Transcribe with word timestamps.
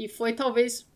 E 0.00 0.08
foi 0.08 0.32
talvez. 0.32 0.86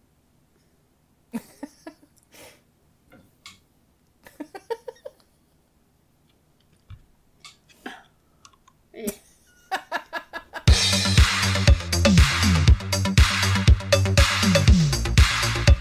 É. 8.95 9.04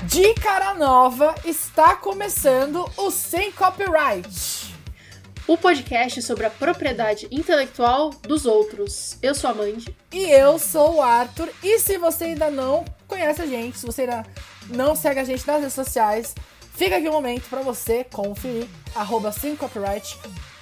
De 0.05 0.33
cara 0.41 0.73
nova, 0.73 1.33
está 1.45 1.95
começando 1.95 2.83
o 2.97 3.09
Sem 3.09 3.53
Copyright. 3.53 4.52
O 5.45 5.57
podcast 5.57 6.21
sobre 6.21 6.45
a 6.45 6.49
propriedade 6.49 7.27
intelectual 7.29 8.11
dos 8.11 8.45
outros. 8.45 9.17
Eu 9.21 9.35
sou 9.35 9.49
a 9.49 9.53
Mandy. 9.53 9.93
E 10.09 10.31
eu 10.31 10.57
sou 10.57 10.95
o 10.95 11.01
Arthur. 11.01 11.49
E 11.61 11.79
se 11.79 11.97
você 11.97 12.23
ainda 12.25 12.49
não 12.49 12.85
conhece 13.09 13.41
a 13.41 13.45
gente, 13.45 13.77
se 13.77 13.85
você 13.85 14.03
ainda 14.03 14.25
não 14.69 14.95
segue 14.95 15.19
a 15.19 15.25
gente 15.25 15.45
nas 15.45 15.59
redes 15.59 15.73
sociais, 15.73 16.33
fica 16.73 16.95
aqui 16.95 17.09
um 17.09 17.11
momento 17.11 17.49
para 17.49 17.61
você 17.61 18.05
conferir. 18.05 18.69
Arroba 18.95 19.33
Sem 19.33 19.53
Copyright 19.57 20.17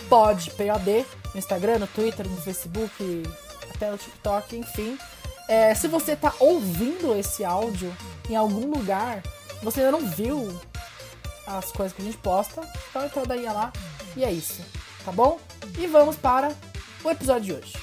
pod, 0.09 0.49
P-O-D, 0.49 1.05
no 1.31 1.37
Instagram, 1.37 1.77
no 1.77 1.87
Twitter, 1.87 2.27
no 2.27 2.41
Facebook, 2.41 3.23
até 3.75 3.91
no 3.91 3.99
TikTok, 3.99 4.57
enfim. 4.57 4.97
É, 5.47 5.75
se 5.75 5.87
você 5.87 6.15
tá 6.15 6.33
ouvindo 6.39 7.15
esse 7.15 7.45
áudio 7.45 7.95
em 8.27 8.35
algum 8.35 8.65
lugar, 8.65 9.21
você 9.61 9.81
ainda 9.81 9.91
não 9.91 10.07
viu 10.07 10.59
as 11.45 11.71
coisas 11.71 11.95
que 11.95 12.01
a 12.01 12.05
gente 12.05 12.17
posta, 12.17 12.61
então 12.89 13.05
entra 13.05 13.25
daí 13.27 13.45
lá 13.45 13.71
e 14.15 14.23
é 14.23 14.31
isso, 14.31 14.61
tá 15.05 15.11
bom? 15.11 15.39
E 15.79 15.87
vamos 15.87 16.15
para 16.15 16.51
o 17.03 17.09
episódio 17.09 17.41
de 17.43 17.53
hoje. 17.53 17.73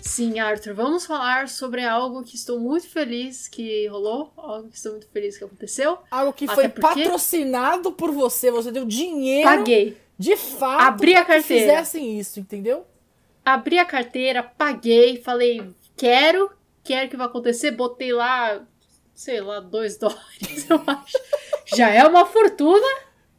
Sim, 0.00 0.40
Arthur, 0.40 0.74
vamos 0.74 1.06
falar 1.06 1.48
sobre 1.48 1.84
algo 1.84 2.22
que 2.22 2.34
estou 2.34 2.58
muito 2.58 2.88
feliz 2.88 3.48
que 3.48 3.86
rolou, 3.86 4.32
algo 4.36 4.68
que 4.68 4.76
estou 4.76 4.92
muito 4.92 5.08
feliz 5.08 5.38
que 5.38 5.44
aconteceu. 5.44 5.98
Algo 6.10 6.32
que 6.32 6.44
Até 6.44 6.54
foi 6.54 6.68
porque- 6.68 6.80
patrocinado 7.04 7.92
por 7.92 8.10
você, 8.10 8.50
você 8.50 8.70
deu 8.72 8.84
dinheiro 8.84 9.48
Paguei. 9.48 9.96
de 10.18 10.36
fato 10.36 10.82
Abri 10.82 11.14
a 11.14 11.24
pra 11.24 11.36
que 11.36 11.40
carteira. 11.40 11.62
fizessem 11.72 12.18
isso, 12.18 12.40
entendeu? 12.40 12.84
Abri 13.44 13.78
a 13.78 13.84
carteira, 13.84 14.42
paguei, 14.42 15.22
falei, 15.22 15.70
quero, 15.96 16.50
quero 16.84 17.08
que 17.08 17.16
vai 17.16 17.26
acontecer, 17.26 17.70
botei 17.70 18.12
lá, 18.12 18.60
sei 19.14 19.40
lá, 19.40 19.60
dois 19.60 19.96
dólares, 19.98 20.68
eu 20.68 20.82
acho. 20.86 21.18
Já 21.76 21.88
é 21.90 22.04
uma 22.04 22.26
fortuna, 22.26 22.86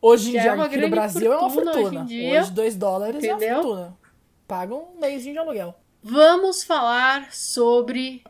Hoje 0.05 0.31
em 0.31 0.37
é 0.37 0.41
dia, 0.41 0.53
uma 0.53 0.65
aqui 0.65 0.75
no 0.77 0.89
Brasil, 0.89 1.31
é 1.31 1.37
uma 1.37 1.49
fortuna 1.49 1.97
hoje 1.99 2.05
dia. 2.05 2.41
Hoje, 2.41 2.51
2 2.51 2.75
dólares 2.75 3.23
é 3.23 3.27
Entendeu? 3.27 3.53
uma 3.55 3.63
fortuna. 3.63 3.97
Paga 4.45 4.75
um 4.75 4.99
mêsinho 4.99 5.33
de 5.33 5.39
aluguel. 5.39 5.73
Vamos 6.01 6.63
falar 6.65 7.33
sobre 7.33 8.21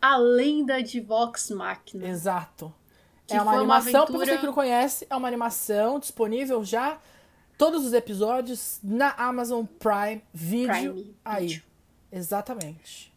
a 0.00 0.18
lenda 0.18 0.82
de 0.82 1.00
Vox 1.00 1.50
Machina. 1.50 2.06
Exato. 2.06 2.70
É 3.28 3.34
uma 3.40 3.44
uma 3.44 3.54
animação, 3.56 3.90
pra 3.92 4.00
aventura- 4.02 4.26
você 4.26 4.38
que 4.38 4.46
não 4.46 4.52
conhece, 4.52 5.06
é 5.08 5.16
uma 5.16 5.26
animação 5.26 5.98
disponível 5.98 6.62
já, 6.62 6.98
todos 7.56 7.86
os 7.86 7.94
episódios, 7.94 8.78
na 8.82 9.12
Amazon 9.12 9.64
Prime 9.64 10.22
Video. 10.34 10.92
Prime 10.92 11.16
aí. 11.24 11.46
Video. 11.46 11.62
Exatamente. 12.12 13.10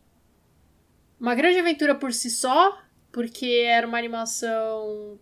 Uma 1.19 1.36
grande 1.36 1.59
aventura 1.59 1.94
por 1.94 2.13
si 2.13 2.30
só, 2.30 2.78
porque 3.11 3.66
era 3.67 3.86
uma 3.86 3.97
animação 3.97 5.19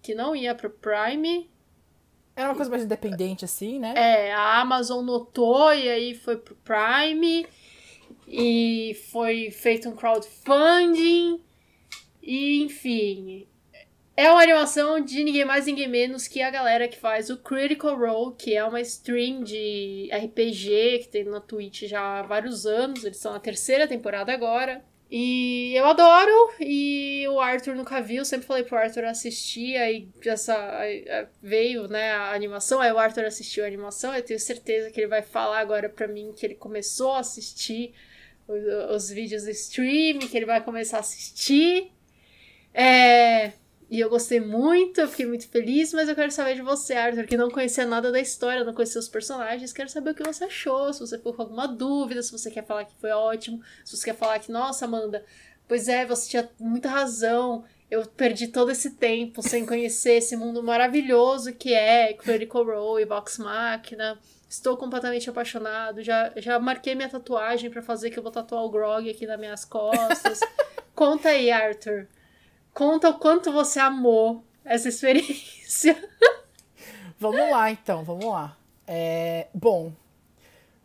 que 0.00 0.14
não 0.14 0.34
ia 0.34 0.54
pro 0.54 0.70
Prime. 0.70 1.48
Era 2.38 2.50
uma 2.50 2.54
coisa 2.54 2.70
mais 2.70 2.84
independente, 2.84 3.44
assim, 3.44 3.80
né? 3.80 3.94
É, 3.96 4.32
a 4.32 4.60
Amazon 4.60 5.04
notou 5.04 5.74
e 5.74 5.88
aí 5.88 6.14
foi 6.14 6.36
pro 6.36 6.54
Prime. 6.54 7.44
E 8.28 8.96
foi 9.10 9.50
feito 9.50 9.88
um 9.88 9.96
crowdfunding. 9.96 11.42
E, 12.22 12.62
enfim. 12.62 13.44
É 14.16 14.30
uma 14.30 14.40
animação 14.40 15.00
de 15.00 15.24
ninguém 15.24 15.44
mais, 15.44 15.66
ninguém 15.66 15.88
menos 15.88 16.28
que 16.28 16.40
a 16.40 16.48
galera 16.48 16.86
que 16.86 16.96
faz 16.96 17.28
o 17.28 17.38
Critical 17.38 17.98
Role, 17.98 18.36
que 18.38 18.54
é 18.54 18.64
uma 18.64 18.80
stream 18.82 19.42
de 19.42 20.08
RPG 20.12 21.00
que 21.00 21.08
tem 21.08 21.24
na 21.24 21.40
Twitch 21.40 21.88
já 21.88 22.20
há 22.20 22.22
vários 22.22 22.66
anos. 22.66 23.02
Eles 23.02 23.16
estão 23.16 23.32
na 23.32 23.40
terceira 23.40 23.88
temporada 23.88 24.32
agora. 24.32 24.84
E 25.10 25.72
eu 25.74 25.86
adoro, 25.86 26.52
e 26.60 27.26
o 27.28 27.40
Arthur 27.40 27.74
nunca 27.74 27.98
viu, 28.02 28.26
sempre 28.26 28.46
falei 28.46 28.62
pro 28.62 28.76
Arthur 28.76 29.04
assistir, 29.04 29.74
aí 29.76 30.06
essa 30.26 30.54
é, 30.84 31.26
veio, 31.42 31.88
né, 31.88 32.12
a 32.12 32.34
animação, 32.34 32.78
aí 32.78 32.92
o 32.92 32.98
Arthur 32.98 33.24
assistiu 33.24 33.64
a 33.64 33.66
animação, 33.66 34.14
eu 34.14 34.22
tenho 34.22 34.38
certeza 34.38 34.90
que 34.90 35.00
ele 35.00 35.06
vai 35.06 35.22
falar 35.22 35.60
agora 35.60 35.88
pra 35.88 36.06
mim 36.06 36.34
que 36.36 36.44
ele 36.44 36.54
começou 36.54 37.12
a 37.12 37.20
assistir 37.20 37.94
os, 38.46 38.94
os 38.94 39.10
vídeos 39.10 39.44
do 39.44 39.50
stream, 39.50 40.18
que 40.18 40.36
ele 40.36 40.44
vai 40.44 40.62
começar 40.62 40.98
a 40.98 41.00
assistir. 41.00 41.90
É, 42.74 43.52
e 43.90 44.00
eu 44.00 44.10
gostei 44.10 44.38
muito, 44.38 45.00
eu 45.00 45.08
fiquei 45.08 45.24
muito 45.24 45.48
feliz, 45.48 45.94
mas 45.94 46.10
eu 46.10 46.14
quero 46.14 46.30
saber 46.30 46.54
de 46.54 46.60
você, 46.60 46.92
Arthur, 46.92 47.24
que 47.24 47.38
não 47.38 47.50
conhecia 47.50 47.86
nada 47.86 48.12
da 48.12 48.20
história, 48.20 48.62
não 48.62 48.74
conhecia 48.74 49.00
os 49.00 49.08
personagens. 49.08 49.72
Quero 49.72 49.88
saber 49.88 50.10
o 50.10 50.14
que 50.14 50.22
você 50.22 50.44
achou, 50.44 50.92
se 50.92 51.00
você 51.00 51.16
ficou 51.16 51.32
com 51.32 51.40
alguma 51.40 51.66
dúvida, 51.66 52.22
se 52.22 52.30
você 52.30 52.50
quer 52.50 52.66
falar 52.66 52.84
que 52.84 52.94
foi 53.00 53.10
ótimo, 53.10 53.62
se 53.82 53.96
você 53.96 54.10
quer 54.10 54.16
falar 54.16 54.38
que, 54.40 54.52
nossa, 54.52 54.84
Amanda, 54.84 55.24
pois 55.66 55.88
é, 55.88 56.04
você 56.04 56.28
tinha 56.28 56.50
muita 56.60 56.90
razão. 56.90 57.64
Eu 57.90 58.04
perdi 58.04 58.48
todo 58.48 58.70
esse 58.70 58.90
tempo 58.90 59.40
sem 59.40 59.64
conhecer 59.64 60.18
esse 60.18 60.36
mundo 60.36 60.62
maravilhoso 60.62 61.54
que 61.54 61.72
é 61.72 62.12
Critical 62.12 62.64
Role 62.64 63.02
e 63.02 63.06
Vox 63.06 63.38
Machina. 63.38 64.18
Estou 64.46 64.76
completamente 64.76 65.30
apaixonado. 65.30 66.02
Já, 66.02 66.30
já 66.36 66.58
marquei 66.58 66.94
minha 66.94 67.08
tatuagem 67.08 67.70
pra 67.70 67.80
fazer, 67.80 68.10
que 68.10 68.18
eu 68.18 68.22
vou 68.22 68.32
tatuar 68.32 68.62
o 68.64 68.70
Grog 68.70 69.08
aqui 69.08 69.26
nas 69.26 69.40
minhas 69.40 69.64
costas. 69.64 70.40
Conta 70.94 71.30
aí, 71.30 71.50
Arthur. 71.50 72.06
Conta 72.78 73.10
o 73.10 73.18
quanto 73.18 73.50
você 73.50 73.80
amou 73.80 74.44
essa 74.64 74.88
experiência. 74.88 76.00
Vamos 77.18 77.50
lá, 77.50 77.72
então, 77.72 78.04
vamos 78.04 78.26
lá. 78.26 78.56
É, 78.86 79.48
bom, 79.52 79.92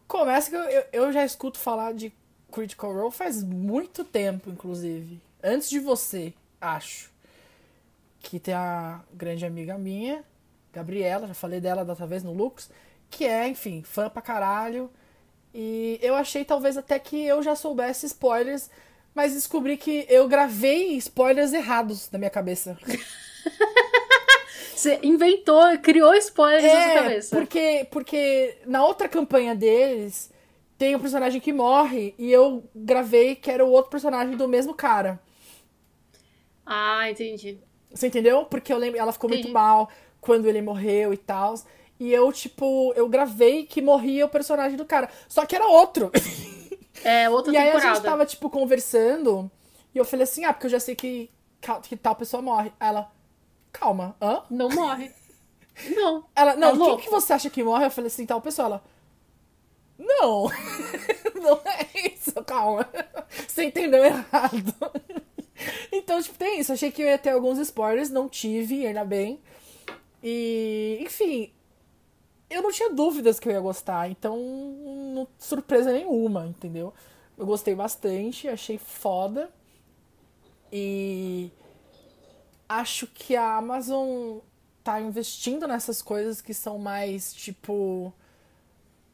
começa 0.08 0.50
que 0.50 0.56
eu, 0.56 0.86
eu, 0.92 1.12
já 1.12 1.24
escuto 1.24 1.60
falar 1.60 1.94
de 1.94 2.12
Critical 2.52 2.92
Role 2.92 3.12
faz 3.12 3.44
muito 3.44 4.04
tempo, 4.04 4.50
inclusive. 4.50 5.22
Antes 5.44 5.70
de 5.70 5.80
você, 5.80 6.34
acho. 6.60 7.12
Que 8.22 8.40
tem 8.40 8.56
a 8.56 9.02
grande 9.14 9.46
amiga 9.46 9.78
minha, 9.78 10.24
Gabriela, 10.74 11.28
já 11.28 11.36
falei 11.36 11.62
dela 11.62 11.86
da 11.86 11.94
outra 11.94 12.08
vez 12.08 12.24
no 12.24 12.34
Lux, 12.34 12.72
que 13.08 13.24
é, 13.24 13.48
enfim, 13.48 13.84
fã 13.84 14.10
pra 14.10 14.20
caralho. 14.20 14.90
E 15.54 16.00
eu 16.02 16.16
achei 16.16 16.44
talvez 16.44 16.76
até 16.76 16.98
que 16.98 17.24
eu 17.24 17.44
já 17.44 17.56
soubesse 17.56 18.08
spoilers, 18.08 18.72
mas 19.16 19.34
descobri 19.34 19.78
que 19.78 20.06
eu 20.10 20.28
gravei 20.28 20.96
spoilers 20.98 21.54
errados 21.54 22.10
na 22.12 22.18
minha 22.20 22.30
cabeça. 22.32 22.78
Você 24.76 25.00
inventou, 25.04 25.62
criou 25.80 26.14
spoilers 26.16 26.72
na 26.74 26.82
sua 26.82 26.92
É, 26.92 26.94
cabeça. 26.94 27.36
porque, 27.38 27.88
porque 27.92 28.58
na 28.66 28.84
outra 28.86 29.08
campanha 29.08 29.56
deles 29.56 30.32
tem 30.78 30.96
um 30.96 31.00
personagem 31.00 31.40
que 31.40 31.54
morre 31.54 32.14
e 32.18 32.32
eu 32.32 32.64
gravei 32.76 33.36
que 33.36 33.52
era 33.52 33.64
o 33.66 33.70
outro 33.70 33.92
personagem 33.92 34.36
do 34.36 34.48
mesmo 34.48 34.74
cara. 34.74 35.20
Ah, 36.66 37.10
entendi. 37.10 37.64
Você 37.94 38.08
entendeu? 38.08 38.46
Porque 38.46 38.74
eu 38.74 38.78
lembro, 38.78 39.00
ela 39.00 39.12
ficou 39.14 39.30
muito 39.30 39.48
Entendi. 39.48 39.54
mal 39.54 39.90
quando 40.20 40.48
ele 40.48 40.62
morreu 40.62 41.14
e 41.14 41.18
tal. 41.18 41.56
E 42.00 42.12
eu, 42.12 42.32
tipo, 42.34 42.92
eu 42.96 43.08
gravei 43.08 43.66
que 43.66 43.82
morria 43.82 44.26
o 44.26 44.30
personagem 44.30 44.76
do 44.78 44.86
cara. 44.86 45.10
Só 45.28 45.46
que 45.46 45.56
era 45.56 45.68
outro. 45.68 46.12
É, 47.04 47.30
outra 47.30 47.52
e 47.54 47.58
aí 47.58 47.70
a 47.70 47.72
temporada. 47.74 47.96
gente 47.96 48.04
tava, 48.04 48.26
tipo, 48.26 48.50
conversando. 48.50 49.50
E 49.94 49.98
eu 49.98 50.06
falei 50.06 50.24
assim, 50.24 50.44
ah, 50.46 50.54
porque 50.54 50.68
eu 50.68 50.72
já 50.72 50.80
sei 50.80 50.96
que, 50.96 51.30
que 51.84 51.96
tal 51.96 52.16
pessoa 52.16 52.42
morre. 52.42 52.72
Aí 52.80 52.90
ela, 52.90 53.12
calma, 53.72 54.16
hã? 54.22 54.44
Não 54.50 54.70
morre. 54.70 55.12
Não. 55.96 56.26
Ela, 56.36 56.56
não, 56.56 56.70
É 56.70 56.96
quem 56.96 57.06
que 57.06 57.10
você 57.10 57.34
acha 57.34 57.50
que 57.50 57.64
morre? 57.64 57.86
Eu 57.86 57.92
falei 57.92 58.08
assim, 58.08 58.26
tal 58.26 58.42
pessoa. 58.42 58.68
Ela, 58.68 58.84
não, 59.98 60.50
não 61.42 61.62
é 61.66 62.10
isso, 62.14 62.34
calma. 62.44 62.88
Você 63.48 63.66
entendeu 63.66 64.04
errado. 64.04 64.74
Então, 65.92 66.22
tipo, 66.22 66.38
tem 66.38 66.60
isso. 66.60 66.74
Achei 66.74 66.92
que 66.92 67.02
eu 67.02 67.06
ia 67.06 67.18
ter 67.18 67.30
alguns 67.30 67.58
spoilers, 67.60 68.10
não 68.10 68.28
tive, 68.28 68.86
ainda 68.86 69.06
bem. 69.06 69.40
E, 70.22 70.98
enfim, 71.00 71.54
eu 72.54 72.62
não 72.62 72.72
tinha 72.72 72.90
dúvidas 72.90 73.40
que 73.40 73.48
eu 73.48 73.54
ia 73.54 73.60
gostar, 73.60 74.10
então, 74.10 74.38
não 74.38 75.28
surpresa 75.38 75.92
nenhuma, 75.92 76.46
entendeu? 76.46 76.94
Eu 77.38 77.46
gostei 77.46 77.76
bastante, 77.76 78.48
achei 78.48 78.78
foda. 78.78 79.50
E 80.72 81.52
acho 82.68 83.08
que 83.08 83.36
a 83.36 83.58
Amazon 83.58 84.40
tá 84.84 85.00
investindo 85.00 85.68
nessas 85.68 86.02
coisas 86.02 86.42
que 86.42 86.54
são 86.54 86.78
mais, 86.78 87.34
tipo, 87.34 88.14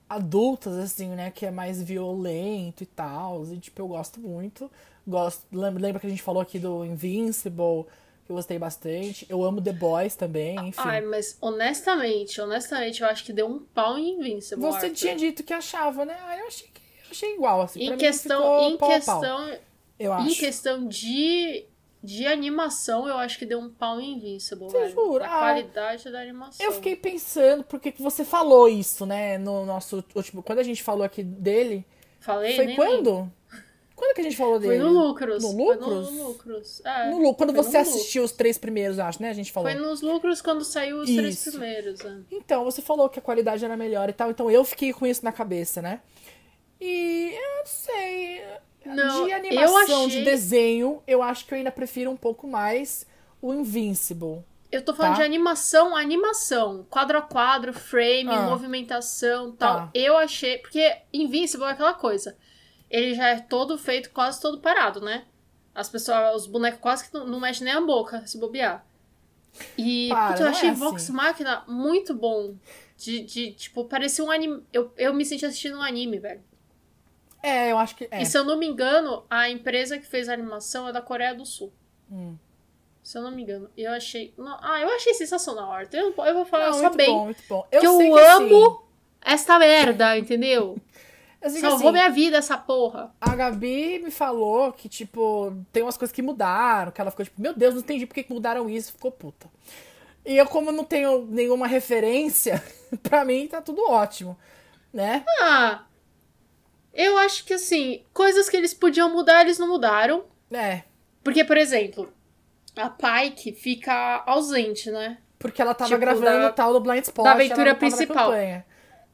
adultas, 0.09 0.77
assim, 0.77 1.09
né? 1.09 1.31
Que 1.31 1.45
é 1.45 1.51
mais 1.51 1.81
violento 1.81 2.83
e 2.83 2.85
tal. 2.85 3.45
E, 3.45 3.57
tipo, 3.57 3.81
eu 3.81 3.87
gosto 3.87 4.19
muito. 4.19 4.69
Gosto, 5.07 5.45
lembra, 5.51 5.81
lembra 5.81 5.99
que 5.99 6.07
a 6.07 6.09
gente 6.09 6.21
falou 6.21 6.41
aqui 6.41 6.59
do 6.59 6.83
Invincible, 6.85 7.85
eu 8.29 8.35
gostei 8.35 8.59
bastante. 8.59 9.25
Eu 9.29 9.43
amo 9.43 9.61
The 9.61 9.73
Boys 9.73 10.15
também, 10.15 10.55
enfim. 10.67 10.79
Ai, 10.81 11.01
mas 11.01 11.37
honestamente, 11.41 12.39
honestamente, 12.39 13.01
eu 13.01 13.07
acho 13.07 13.23
que 13.23 13.33
deu 13.33 13.47
um 13.47 13.59
pau 13.59 13.97
em 13.97 14.11
Invincible. 14.19 14.61
Você 14.63 14.85
Arthur. 14.87 14.93
tinha 14.95 15.15
dito 15.15 15.43
que 15.43 15.53
achava, 15.53 16.05
né? 16.05 16.17
Ah, 16.21 16.37
eu 16.37 16.47
achei 16.47 16.67
que 16.67 16.79
eu 16.79 17.11
achei 17.11 17.33
igual, 17.33 17.61
assim. 17.61 17.81
Em 17.81 17.97
questão, 17.97 18.69
em 18.69 18.77
pau 18.77 18.89
a 18.91 18.99
pau, 18.99 19.19
questão, 19.19 19.57
eu 19.99 20.11
em 20.13 20.27
acho. 20.27 20.39
questão 20.39 20.87
de 20.87 21.65
de 22.01 22.25
animação, 22.25 23.09
eu 23.09 23.17
acho 23.17 23.37
que 23.37 23.45
deu 23.45 23.59
um 23.59 23.69
pau 23.69 23.99
em 23.99 24.13
Invincible, 24.15 24.69
Você 24.69 24.87
jura? 24.89 25.25
A 25.25 25.35
Ah, 25.35 25.39
qualidade 25.39 26.09
da 26.09 26.21
animação. 26.21 26.65
Eu 26.65 26.71
fiquei 26.71 26.95
pensando, 26.95 27.63
porque 27.65 27.91
que 27.91 28.01
você 28.01 28.23
falou 28.23 28.69
isso, 28.69 29.05
né? 29.05 29.37
No 29.37 29.65
nosso 29.65 30.01
último. 30.15 30.41
Quando 30.41 30.59
a 30.59 30.63
gente 30.63 30.81
falou 30.81 31.03
aqui 31.03 31.21
dele. 31.23 31.85
Falei, 32.21 32.55
foi 32.55 32.75
quando? 32.75 32.91
lembro. 33.09 33.33
Quando 33.99 34.15
que 34.15 34.21
a 34.21 34.23
gente 34.23 34.37
falou 34.37 34.59
Foi 34.59 34.69
dele? 34.69 34.83
no 34.83 34.89
Lucros. 35.07 35.43
No 35.43 35.51
Foi 35.51 35.75
Lucros? 35.75 36.11
no 36.11 36.27
Lucros. 36.27 36.81
É, 36.85 37.09
No 37.09 37.35
quando 37.35 37.53
foi 37.53 37.63
você 37.63 37.77
assistiu 37.77 38.23
os 38.23 38.31
três 38.31 38.57
primeiros, 38.57 38.97
acho, 38.97 39.21
né? 39.21 39.29
A 39.29 39.33
gente 39.33 39.51
falou. 39.51 39.69
Foi 39.69 39.79
nos 39.79 40.01
lucros 40.01 40.41
quando 40.41 40.63
saiu 40.63 40.99
os 40.99 41.09
três 41.13 41.35
Isso. 41.35 41.51
primeiros. 41.51 41.99
né? 42.01 42.21
Então, 42.31 42.63
você 42.63 42.81
falou 42.81 43.09
que 43.09 43.19
a 43.19 43.21
qualidade 43.21 43.63
era 43.65 43.75
melhor 43.75 44.09
e 44.09 44.13
tal, 44.13 44.31
então 44.31 44.49
eu 44.49 44.63
fiquei 44.63 44.93
com 44.93 45.05
isso 45.05 45.23
na 45.25 45.31
cabeça, 45.33 45.81
né? 45.81 45.99
E 46.79 47.33
eu 47.35 47.57
não 47.57 47.65
sei. 47.65 48.41
Não, 48.85 49.25
de 49.25 49.31
eu 49.31 49.35
animação, 49.37 50.05
achei- 50.05 50.19
de 50.19 50.23
desenho, 50.23 51.03
eu 51.05 51.21
acho 51.21 51.45
que 51.45 51.53
eu 51.53 51.57
ainda 51.57 51.71
prefiro 51.71 52.09
um 52.09 52.15
pouco 52.17 52.47
mais 52.47 53.05
o 53.41 53.53
Invincible. 53.53 54.43
Eu 54.71 54.83
tô 54.85 54.93
falando 54.93 55.13
Tá. 55.13 55.17
de 55.19 55.23
animação, 55.25 55.95
animação. 55.95 56.85
Quadro 56.89 57.17
a 57.17 57.21
quadro, 57.21 57.73
frame, 57.73 58.29
Ah. 58.31 58.43
movimentação 58.43 59.51
tal. 59.51 59.75
Tá. 59.77 59.89
Eu 59.93 60.15
achei. 60.15 60.57
Porque 60.59 60.95
Invincible 61.11 61.65
é 61.65 61.71
aquela 61.71 61.93
coisa. 61.93 62.37
Ele 62.89 63.13
já 63.13 63.29
é 63.29 63.39
todo 63.39 63.77
feito, 63.77 64.09
quase 64.11 64.41
todo 64.41 64.59
parado, 64.59 65.01
né? 65.01 65.25
As 65.73 65.89
pessoas, 65.89 66.41
os 66.41 66.47
bonecos 66.47 66.79
quase 66.79 67.07
que 67.07 67.13
não, 67.13 67.25
não 67.27 67.39
mexem 67.39 67.65
nem 67.65 67.73
a 67.73 67.81
boca, 67.81 68.25
se 68.25 68.37
bobear. 68.37 68.85
E 69.77 70.09
Para, 70.09 70.29
puta, 70.31 70.41
eu 70.43 70.47
é 70.47 70.49
achei 70.49 70.69
assim. 70.69 70.79
Vox 70.79 71.09
Machina 71.09 71.63
muito 71.67 72.13
bom. 72.13 72.55
De, 72.97 73.21
de, 73.21 73.51
tipo, 73.53 73.85
parecia 73.85 74.23
um 74.23 74.29
anime. 74.31 74.61
Eu, 74.73 74.91
eu 74.97 75.13
me 75.13 75.23
senti 75.25 75.45
assistindo 75.45 75.77
um 75.77 75.81
anime, 75.81 76.19
velho. 76.19 76.41
É, 77.41 77.71
eu 77.71 77.77
acho 77.77 77.95
que. 77.95 78.07
É. 78.11 78.21
E 78.21 78.25
se 78.25 78.37
eu 78.37 78.43
não 78.43 78.57
me 78.57 78.67
engano, 78.67 79.23
a 79.29 79.49
empresa 79.49 79.97
que 79.97 80.05
fez 80.05 80.27
a 80.27 80.33
animação 80.33 80.87
é 80.87 80.91
da 80.91 81.01
Coreia 81.01 81.33
do 81.33 81.45
Sul. 81.45 81.71
Hum. 82.11 82.35
Se 83.01 83.17
eu 83.17 83.21
não 83.21 83.31
me 83.31 83.41
engano. 83.41 83.69
Eu 83.77 83.91
achei. 83.93 84.33
não- 84.37 84.57
ah, 84.61 84.81
eu 84.81 84.89
achei 84.89 85.13
sensacional, 85.13 85.71
Arthur. 85.71 85.97
Eu, 85.97 86.13
eu 86.25 86.33
vou 86.33 86.45
falar 86.45 86.67
Não, 86.67 86.73
só 86.73 86.81
muito 86.83 86.97
bem. 86.97 87.07
bom, 87.09 87.23
muito 87.25 87.43
bom. 87.47 87.67
Eu 87.71 87.79
que 87.79 87.87
eu 87.87 87.97
que, 87.97 88.19
amo 88.19 88.65
assim, 88.67 88.77
esta 89.21 89.57
merda, 89.59 90.17
entendeu? 90.17 90.77
Salvou 91.41 91.75
assim, 91.89 91.91
minha 91.91 92.09
vida 92.09 92.37
essa 92.37 92.57
porra. 92.57 93.13
A 93.21 93.33
Gabi 93.35 93.99
me 93.99 94.11
falou 94.11 94.73
que, 94.73 94.89
tipo, 94.89 95.55
tem 95.71 95.81
umas 95.83 95.95
coisas 95.97 96.13
que 96.13 96.21
mudaram, 96.21 96.91
que 96.91 96.99
ela 96.99 97.11
ficou 97.11 97.23
tipo, 97.25 97.41
meu 97.41 97.53
Deus, 97.53 97.73
não 97.75 97.81
entendi 97.81 98.05
por 98.05 98.13
que 98.13 98.25
mudaram 98.29 98.69
isso, 98.69 98.91
ficou 98.91 99.11
puta. 99.11 99.47
E 100.25 100.35
eu, 100.35 100.45
como 100.45 100.71
não 100.71 100.83
tenho 100.83 101.25
nenhuma 101.25 101.65
referência, 101.65 102.61
pra 103.01 103.23
mim 103.23 103.47
tá 103.47 103.61
tudo 103.61 103.89
ótimo, 103.89 104.37
né? 104.93 105.23
Ah. 105.41 105.83
Eu 106.93 107.17
acho 107.19 107.45
que 107.45 107.53
assim, 107.53 108.03
coisas 108.13 108.49
que 108.49 108.57
eles 108.57 108.73
podiam 108.73 109.09
mudar, 109.13 109.41
eles 109.41 109.57
não 109.57 109.67
mudaram. 109.69 110.25
É, 110.51 110.83
Porque, 111.23 111.43
por 111.45 111.55
exemplo, 111.55 112.11
a 112.75 112.89
Pike 112.89 113.53
fica 113.53 114.23
ausente, 114.25 114.89
né? 114.91 115.19
porque 115.37 115.61
ela 115.61 115.73
tava 115.73 115.87
Tipo, 115.87 116.01
gravando 116.01 116.41
da- 116.41 116.49
o 116.49 116.53
tal 116.53 116.73
do 116.73 116.81
Blind 116.81 117.03
Spot. 117.03 117.23
da 117.23 117.31
aventura 117.31 117.73
principal. 117.73 118.33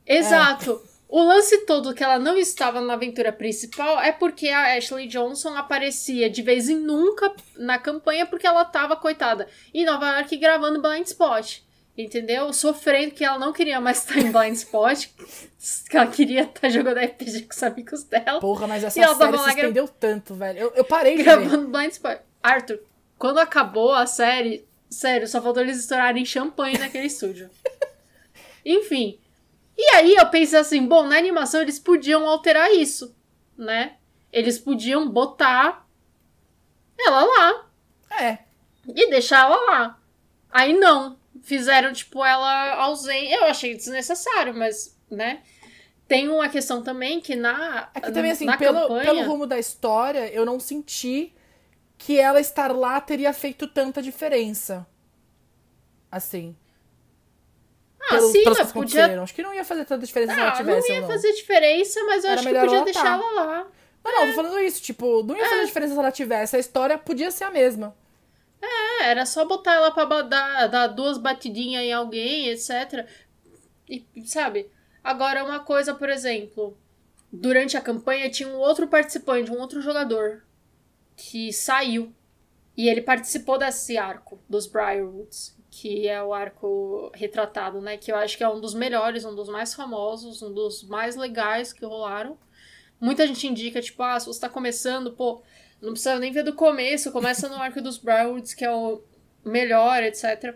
Exato. 0.07 0.81
O 1.17 1.23
lance 1.23 1.59
todo 1.59 1.93
que 1.93 2.03
ela 2.03 2.19
não 2.19 2.37
estava 2.37 2.81
na 2.81 2.91
aventura 2.91 3.31
principal 3.31 4.01
é 4.01 4.11
porque 4.11 4.49
a 4.49 4.75
Ashley 4.75 5.07
Johnson 5.07 5.55
aparecia 5.55 6.29
de 6.29 6.41
vez 6.41 6.67
em 6.67 6.75
nunca 6.75 7.33
na 7.55 7.79
campanha 7.79 8.25
porque 8.25 8.45
ela 8.45 8.65
tava, 8.65 8.97
coitada, 8.97 9.47
em 9.73 9.85
Nova 9.85 10.17
York 10.17 10.35
gravando 10.35 10.81
Blind 10.81 11.05
Spot. 11.05 11.59
Entendeu? 11.97 12.51
Sofrendo 12.51 13.15
que 13.15 13.23
ela 13.23 13.39
não 13.39 13.53
queria 13.53 13.79
mais 13.79 13.99
estar 13.99 14.17
em 14.17 14.29
Blind 14.29 14.55
Spot, 14.55 15.05
que 15.89 15.95
ela 15.95 16.07
queria 16.07 16.41
estar 16.41 16.67
jogando 16.67 16.99
RPG 16.99 17.43
com 17.43 17.53
os 17.53 17.63
amigos 17.63 18.03
dela, 18.03 18.41
Porra, 18.41 18.67
mas 18.67 18.83
essa 18.83 18.99
série 18.99 19.13
se 19.15 19.19
lá 19.21 19.27
gra- 19.45 19.49
estendeu 19.51 19.87
tanto, 19.87 20.35
velho. 20.35 20.59
Eu, 20.59 20.73
eu 20.75 20.83
parei 20.83 21.15
gravando 21.15 21.69
Blind 21.69 21.91
Spot. 21.91 22.19
Arthur, 22.43 22.81
quando 23.17 23.37
acabou 23.37 23.93
a 23.93 24.05
série, 24.05 24.67
sério, 24.89 25.29
só 25.29 25.41
faltou 25.41 25.63
eles 25.63 25.79
estourarem 25.79 26.25
champanhe 26.25 26.77
naquele 26.77 27.07
estúdio. 27.07 27.49
Enfim. 28.65 29.17
E 29.77 29.95
aí 29.95 30.15
eu 30.15 30.29
pensei 30.29 30.59
assim, 30.59 30.85
bom, 30.87 31.07
na 31.07 31.17
animação 31.17 31.61
eles 31.61 31.79
podiam 31.79 32.27
alterar 32.27 32.71
isso, 32.71 33.15
né? 33.57 33.97
Eles 34.31 34.57
podiam 34.57 35.09
botar 35.09 35.85
ela 36.97 37.23
lá 37.23 37.69
É, 38.09 38.39
e 38.87 39.09
deixar 39.09 39.45
ela 39.45 39.57
lá. 39.71 39.99
Aí 40.49 40.73
não. 40.73 41.17
Fizeram, 41.43 41.91
tipo, 41.91 42.23
ela 42.23 42.75
ausente. 42.75 43.31
Eu 43.33 43.45
achei 43.45 43.75
desnecessário, 43.75 44.53
mas, 44.53 44.97
né? 45.11 45.41
Tem 46.07 46.29
uma 46.29 46.47
questão 46.47 46.81
também 46.81 47.19
que 47.19 47.35
na. 47.35 47.89
é 47.93 47.99
que 47.99 48.11
também, 48.11 48.31
assim, 48.31 48.45
na 48.45 48.57
pelo, 48.57 48.79
campanha, 48.81 49.03
pelo 49.03 49.23
rumo 49.23 49.45
da 49.45 49.59
história, 49.59 50.31
eu 50.31 50.45
não 50.45 50.59
senti 50.59 51.33
que 51.97 52.19
ela 52.19 52.39
estar 52.39 52.73
lá 52.75 53.01
teria 53.01 53.33
feito 53.33 53.67
tanta 53.67 54.01
diferença. 54.01 54.87
Assim. 56.11 56.55
Ah, 58.05 58.09
pelos, 58.15 58.31
sim, 58.31 58.43
mas 58.45 58.71
podia. 58.71 59.21
Acho 59.21 59.33
que 59.33 59.41
não 59.43 59.53
ia 59.53 59.63
fazer 59.65 59.85
tanta 59.85 60.05
diferença 60.05 60.33
se 60.33 60.39
ela 60.39 60.49
Ah, 60.49 60.55
tivesse 60.55 60.89
não 60.89 60.95
ia 60.95 61.07
fazer 61.07 61.31
diferença, 61.33 62.03
mas 62.03 62.23
eu 62.23 62.31
Era 62.31 62.39
acho 62.39 62.49
que 62.49 62.55
podia 62.59 62.75
ela 62.75 62.85
deixar 62.85 63.03
tá. 63.03 63.13
ela 63.13 63.31
lá. 63.43 63.67
Não, 64.03 64.11
não, 64.11 64.27
tô 64.27 64.33
falando 64.33 64.59
isso. 64.59 64.81
Tipo, 64.81 65.23
não 65.23 65.35
ia 65.35 65.43
É. 65.45 65.49
fazer 65.49 65.65
diferença 65.65 65.93
se 65.93 65.99
ela 65.99 66.11
tivesse. 66.11 66.55
A 66.55 66.59
história 66.59 66.97
podia 66.97 67.31
ser 67.31 67.45
a 67.45 67.49
mesma. 67.51 67.95
É, 68.61 69.09
era 69.09 69.25
só 69.25 69.45
botar 69.45 69.73
ela 69.73 69.91
pra 69.91 70.05
dar, 70.21 70.67
dar 70.67 70.87
duas 70.87 71.17
batidinhas 71.17 71.83
em 71.83 71.91
alguém, 71.93 72.49
etc. 72.49 73.07
E, 73.89 74.05
sabe? 74.25 74.69
Agora, 75.03 75.43
uma 75.43 75.59
coisa, 75.59 75.93
por 75.93 76.09
exemplo, 76.09 76.77
durante 77.31 77.75
a 77.77 77.81
campanha 77.81 78.29
tinha 78.29 78.49
um 78.49 78.57
outro 78.57 78.87
participante, 78.87 79.51
um 79.51 79.59
outro 79.59 79.81
jogador, 79.81 80.43
que 81.15 81.51
saiu. 81.53 82.11
E 82.77 82.89
ele 82.89 83.01
participou 83.01 83.57
desse 83.57 83.97
arco 83.97 84.39
dos 84.49 84.67
Briarwoods, 84.67 85.54
que 85.77 86.07
é 86.07 86.23
o 86.23 86.33
arco 86.33 87.11
retratado, 87.13 87.81
né? 87.81 87.97
Que 87.97 88.09
eu 88.09 88.15
acho 88.15 88.37
que 88.37 88.43
é 88.43 88.47
um 88.47 88.61
dos 88.61 88.73
melhores, 88.73 89.25
um 89.25 89.35
dos 89.35 89.49
mais 89.49 89.73
famosos, 89.73 90.41
um 90.41 90.53
dos 90.53 90.83
mais 90.83 91.17
legais 91.17 91.73
que 91.73 91.85
rolaram. 91.85 92.37
Muita 92.97 93.27
gente 93.27 93.45
indica, 93.45 93.81
tipo, 93.81 94.01
ah, 94.01 94.17
se 94.17 94.25
você 94.25 94.39
tá 94.39 94.47
começando, 94.47 95.11
pô, 95.11 95.41
não 95.81 95.91
precisa 95.91 96.17
nem 96.17 96.31
ver 96.31 96.43
do 96.43 96.53
começo, 96.53 97.11
começa 97.11 97.49
no 97.49 97.55
arco 97.55 97.81
dos 97.81 97.97
Briarwoods, 97.97 98.53
que 98.53 98.63
é 98.63 98.71
o 98.71 99.03
melhor, 99.43 100.01
etc. 100.01 100.55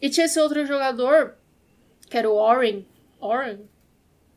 E 0.00 0.08
tinha 0.08 0.24
esse 0.24 0.40
outro 0.40 0.64
jogador, 0.64 1.36
que 2.08 2.16
era 2.16 2.30
o 2.30 2.34
Oren. 2.34 2.86
Oren? 3.20 3.68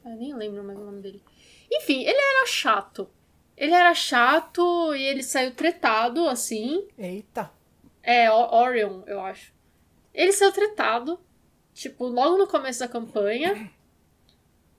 Eu 0.04 0.12
nem 0.18 0.36
lembro 0.36 0.62
mais 0.62 0.78
o 0.78 0.84
nome 0.84 1.02
dele. 1.02 1.24
Enfim, 1.72 2.02
ele 2.02 2.20
era 2.20 2.46
chato. 2.46 3.10
Ele 3.56 3.74
era 3.74 3.96
chato 3.96 4.94
e 4.94 5.04
ele 5.04 5.24
saiu 5.24 5.56
tretado, 5.56 6.28
assim. 6.28 6.86
Eita. 6.98 7.50
É, 8.04 8.30
Orion, 8.30 9.04
eu 9.08 9.22
acho. 9.22 9.57
Ele 10.18 10.32
saiu 10.32 10.52
tretado, 10.52 11.20
tipo, 11.76 12.08
logo 12.08 12.40
no 12.40 12.48
começo 12.48 12.80
da 12.80 12.88
campanha. 12.88 13.72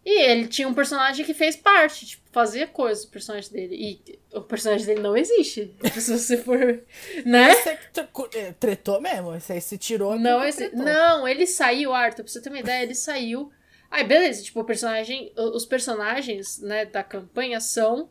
E 0.05 0.23
ele 0.23 0.49
tinha 0.49 0.67
um 0.67 0.75
personagem 0.75 1.25
que 1.25 1.35
fez 1.35 1.55
parte, 1.55 2.07
tipo, 2.07 2.29
fazia 2.33 2.67
coisas 2.67 3.05
do 3.05 3.11
personagem 3.11 3.53
dele. 3.53 3.77
E 3.77 4.19
o 4.37 4.41
personagem 4.41 4.85
dele 4.85 5.01
não 5.01 5.17
existe. 5.17 5.77
Se 5.95 6.19
você 6.19 6.37
for. 6.39 6.83
Né? 7.25 7.55
Você 7.55 7.79
eh, 8.35 8.53
tretou 8.59 9.01
mesmo. 9.01 9.35
Esse 9.37 9.53
aí 9.53 9.61
se 9.61 9.79
tirou. 9.79 10.15
é 10.15 10.19
Não, 10.19 10.43
esse... 10.43 10.75
não, 10.75 11.29
ele 11.29 11.47
saiu, 11.47 11.93
Arthur, 11.93 12.25
pra 12.25 12.33
você 12.33 12.41
ter 12.41 12.49
uma 12.49 12.59
ideia, 12.59 12.83
ele 12.83 12.95
saiu. 12.95 13.53
Aí, 13.89 14.03
beleza, 14.03 14.43
tipo, 14.43 14.59
o 14.61 14.65
personagem. 14.65 15.33
Os 15.37 15.65
personagens, 15.65 16.59
né, 16.59 16.85
da 16.85 17.05
campanha 17.05 17.61
são 17.61 18.09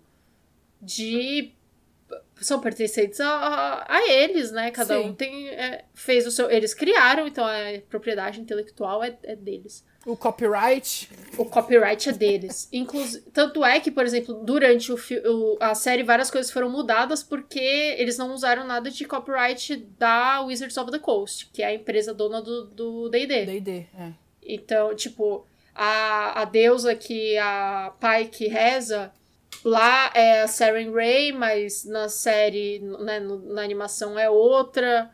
de. 0.82 1.52
São 2.42 2.60
pertencentes 2.60 3.20
a, 3.20 3.28
a, 3.30 3.96
a 3.98 4.08
eles, 4.10 4.52
né? 4.52 4.70
Cada 4.72 4.96
Sim. 5.02 5.10
um 5.10 5.14
tem. 5.14 5.50
é, 5.50 5.86
fez 5.94 6.26
o 6.28 6.32
seu. 6.32 6.50
Eles 6.52 6.74
criaram, 6.74 7.28
então 7.28 7.44
a 7.46 7.80
propriedade 7.90 8.40
intelectual 8.40 9.04
é, 9.04 9.18
é 9.24 9.36
deles. 9.36 9.84
O 10.06 10.16
copyright. 10.16 11.10
O 11.38 11.44
copyright 11.46 12.08
é 12.08 12.14
deles. 12.14 12.70
Inclusive, 12.72 13.26
tanto 13.34 13.66
é 13.66 13.80
que, 13.80 13.92
por 13.92 14.06
exemplo, 14.06 14.36
durante 14.46 14.92
o, 14.94 14.96
o- 15.26 15.58
a 15.60 15.76
série, 15.76 16.04
várias 16.04 16.32
coisas 16.32 16.50
foram 16.52 16.70
mudadas 16.70 17.24
porque 17.24 17.60
eles 17.60 18.18
não 18.18 18.32
usaram 18.34 18.66
nada 18.66 18.90
de 18.90 19.04
copyright 19.06 19.76
da 19.98 20.42
Wizards 20.42 20.78
of 20.78 20.92
the 20.92 21.00
Coast, 21.00 21.50
que 21.52 21.62
é 21.62 21.66
a 21.68 21.74
empresa 21.74 22.14
dona 22.14 22.42
do 22.42 22.66
do 22.68 23.10
D&D. 23.10 23.46
D&D, 23.46 23.72
é. 24.00 24.12
Então, 24.42 24.96
tipo, 24.96 25.46
a, 25.76 26.42
a 26.42 26.46
deusa 26.46 26.96
que 26.96 27.38
a 27.38 27.92
Pike 28.00 28.48
reza, 28.48 29.12
lá 29.64 30.12
é 30.14 30.42
a 30.42 30.48
Seren 30.48 30.92
Ray, 30.92 31.32
mas 31.32 31.84
na 31.86 32.10
série, 32.10 32.80
né, 32.80 33.20
na 33.20 33.62
animação 33.62 34.18
é 34.18 34.30
outra. 34.30 35.12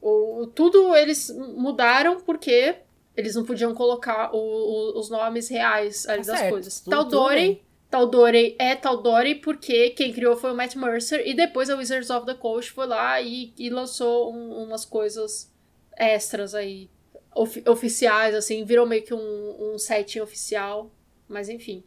O, 0.00 0.46
tudo 0.54 0.94
eles 0.96 1.30
mudaram 1.56 2.20
porque 2.20 2.76
eles 3.16 3.34
não 3.36 3.44
podiam 3.44 3.74
colocar 3.74 4.34
o- 4.34 4.38
o- 4.38 4.98
os 4.98 5.08
nomes 5.10 5.48
reais 5.48 6.08
ali 6.08 6.24
Tá 6.24 6.32
das 6.32 6.38
certo, 6.40 6.52
coisas. 6.52 6.80
tudo- 6.80 6.96
tudo 6.96 7.10
Tal'Dorei, 7.10 7.46
bem. 7.48 7.62
Tal'Dorei 7.90 8.56
é 8.58 8.74
Tal'Dorei 8.74 9.34
porque 9.36 9.90
quem 9.90 10.12
criou 10.12 10.34
foi 10.36 10.50
o 10.52 10.56
Matt 10.56 10.74
Mercer 10.76 11.22
e 11.26 11.34
depois 11.34 11.68
a 11.70 11.76
Wizards 11.76 12.10
of 12.10 12.24
the 12.26 12.34
Coast 12.34 12.72
foi 12.72 12.86
lá 12.86 13.20
e, 13.20 13.52
e 13.58 13.68
lançou 13.70 14.32
um- 14.32 14.64
umas 14.64 14.84
coisas 14.84 15.52
extras 15.96 16.54
aí 16.54 16.90
ofi- 17.34 17.62
oficiais, 17.68 18.34
assim, 18.34 18.64
virou 18.64 18.86
meio 18.86 19.02
que 19.04 19.12
um, 19.14 19.74
um 19.74 19.78
setting 19.78 20.20
oficial, 20.20 20.90
mas 21.28 21.48
enfim. 21.48 21.84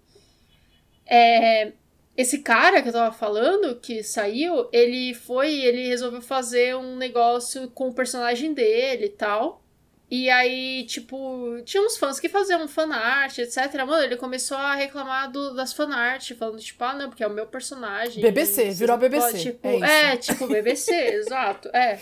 É, 1.05 1.71
esse 2.17 2.39
cara 2.39 2.81
que 2.81 2.89
eu 2.89 2.93
tava 2.93 3.15
falando, 3.15 3.75
que 3.79 4.01
saiu, 4.01 4.69
ele 4.71 5.13
foi, 5.13 5.53
ele 5.53 5.88
resolveu 5.88 6.21
fazer 6.21 6.75
um 6.75 6.95
negócio 6.95 7.69
com 7.71 7.89
o 7.89 7.93
personagem 7.93 8.53
dele 8.53 9.05
e 9.05 9.09
tal. 9.09 9.62
E 10.09 10.29
aí, 10.29 10.85
tipo, 10.85 11.59
tinha 11.65 11.83
uns 11.83 11.97
fãs 11.97 12.19
que 12.19 12.29
faziam 12.29 12.67
fanart, 12.67 13.39
etc. 13.39 13.74
Mano, 13.85 14.03
ele 14.03 14.15
começou 14.15 14.55
a 14.55 14.75
reclamar 14.75 15.31
do, 15.31 15.55
das 15.55 15.74
fanart, 15.74 16.31
falando, 16.35 16.59
tipo, 16.59 16.83
ah, 16.83 16.93
não, 16.93 17.09
porque 17.09 17.24
é 17.24 17.27
o 17.27 17.33
meu 17.33 17.47
personagem. 17.47 18.21
BBC, 18.21 18.69
virou 18.71 18.97
BBC. 18.97 19.31
Pode, 19.31 19.43
tipo, 19.43 19.67
é, 19.67 20.13
é, 20.13 20.17
tipo, 20.17 20.47
BBC, 20.47 20.93
exato. 21.17 21.69
É. 21.69 22.00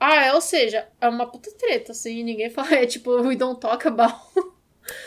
Ah, 0.00 0.24
é, 0.24 0.32
ou 0.32 0.40
seja, 0.40 0.88
é 1.00 1.08
uma 1.08 1.30
puta 1.30 1.50
treta, 1.52 1.92
assim, 1.92 2.24
ninguém 2.24 2.50
fala, 2.50 2.74
é 2.74 2.86
tipo, 2.86 3.10
we 3.20 3.36
don't 3.36 3.60
talk 3.60 3.86
about. 3.86 4.18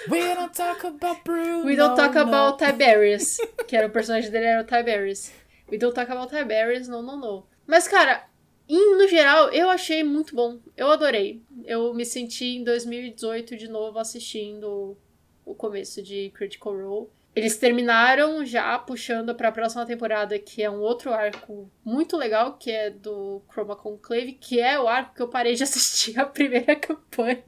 We 0.10 0.20
don't 0.34 0.54
talk 0.54 0.86
about 0.86 1.24
Bruno. 1.24 1.66
We 1.66 1.76
don't 1.76 1.96
talk 1.96 2.16
no. 2.16 2.22
about 2.22 2.64
Tiberius. 2.64 3.38
que 3.68 3.76
era 3.76 3.88
o 3.88 3.90
personagem 3.90 4.32
dele, 4.32 4.46
era 4.46 4.62
o 4.62 4.66
Tiberius. 4.66 5.32
We 5.72 5.78
don't 5.78 5.94
talk 5.94 6.12
about 6.12 6.34
Tiberius, 6.36 6.88
não, 6.88 7.02
não, 7.02 7.20
não. 7.20 7.44
Mas, 7.66 7.88
cara, 7.88 8.26
em, 8.70 8.98
no 8.98 9.08
geral, 9.08 9.50
eu 9.50 9.70
achei 9.70 10.04
muito 10.04 10.36
bom. 10.36 10.60
Eu 10.76 10.90
adorei. 10.92 11.42
Eu 11.66 11.94
me 11.94 12.06
senti 12.06 12.58
em 12.58 12.64
2018 12.64 13.56
de 13.56 13.68
novo 13.68 14.00
assistindo 14.00 14.98
o 15.46 15.56
começo 15.56 16.02
de 16.02 16.30
Critical 16.32 16.74
Role. 16.76 17.08
Eles 17.36 17.56
terminaram 17.56 18.44
já 18.44 18.78
puxando 18.80 19.36
para 19.36 19.50
a 19.50 19.52
próxima 19.52 19.86
temporada, 19.86 20.40
que 20.40 20.64
é 20.64 20.70
um 20.70 20.80
outro 20.80 21.14
arco 21.14 21.72
muito 21.86 22.18
legal, 22.18 22.58
que 22.58 22.72
é 22.72 22.90
do 22.90 23.44
Chroma 23.52 23.76
Conclave, 23.76 24.34
que 24.34 24.60
é 24.60 24.80
o 24.80 24.88
arco 24.88 25.14
que 25.14 25.22
eu 25.22 25.28
parei 25.28 25.54
de 25.54 25.64
assistir 25.64 26.20
a 26.20 26.26
primeira 26.26 26.76
campanha. 26.80 27.44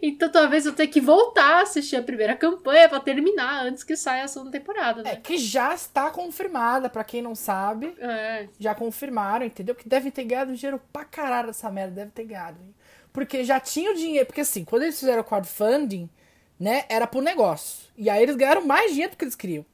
Então 0.00 0.30
talvez 0.30 0.66
eu 0.66 0.72
tenha 0.72 0.88
que 0.88 1.00
voltar 1.00 1.58
a 1.58 1.62
assistir 1.62 1.96
a 1.96 2.02
primeira 2.02 2.36
campanha 2.36 2.88
para 2.88 3.00
terminar 3.00 3.64
antes 3.64 3.82
que 3.82 3.96
saia 3.96 4.24
a 4.24 4.28
segunda 4.28 4.52
temporada, 4.52 5.02
né? 5.02 5.12
É, 5.12 5.16
que 5.16 5.36
já 5.36 5.74
está 5.74 6.10
confirmada, 6.10 6.88
para 6.88 7.04
quem 7.04 7.20
não 7.20 7.34
sabe. 7.34 7.94
É. 7.98 8.48
Já 8.58 8.74
confirmaram, 8.74 9.44
entendeu? 9.44 9.74
Que 9.74 9.88
deve 9.88 10.10
ter 10.10 10.24
ganhado 10.24 10.54
dinheiro 10.54 10.80
pra 10.92 11.04
caralho 11.04 11.50
essa 11.50 11.70
merda, 11.70 11.96
deve 11.96 12.10
ter 12.12 12.24
ganhado. 12.24 12.58
Hein? 12.62 12.74
Porque 13.12 13.42
já 13.44 13.58
tinha 13.58 13.90
o 13.90 13.94
dinheiro, 13.94 14.26
porque 14.26 14.42
assim, 14.42 14.64
quando 14.64 14.82
eles 14.82 14.98
fizeram 14.98 15.22
o 15.22 15.24
crowdfunding, 15.24 16.08
né, 16.58 16.84
era 16.88 17.06
pro 17.06 17.20
negócio. 17.20 17.88
E 17.96 18.08
aí 18.08 18.22
eles 18.22 18.36
ganharam 18.36 18.64
mais 18.64 18.92
dinheiro 18.92 19.12
do 19.12 19.16
que 19.16 19.24
eles 19.24 19.34
queriam. 19.34 19.66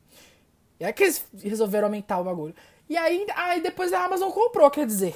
E 0.81 0.85
aí 0.85 0.93
que 0.93 1.03
eles 1.03 1.25
resolveram 1.43 1.87
aumentar 1.87 2.19
o 2.19 2.25
bagulho. 2.25 2.55
E 2.89 2.97
aí, 2.97 3.27
aí 3.35 3.61
depois 3.61 3.93
a 3.93 4.05
Amazon 4.05 4.31
comprou, 4.31 4.71
quer 4.71 4.87
dizer. 4.87 5.15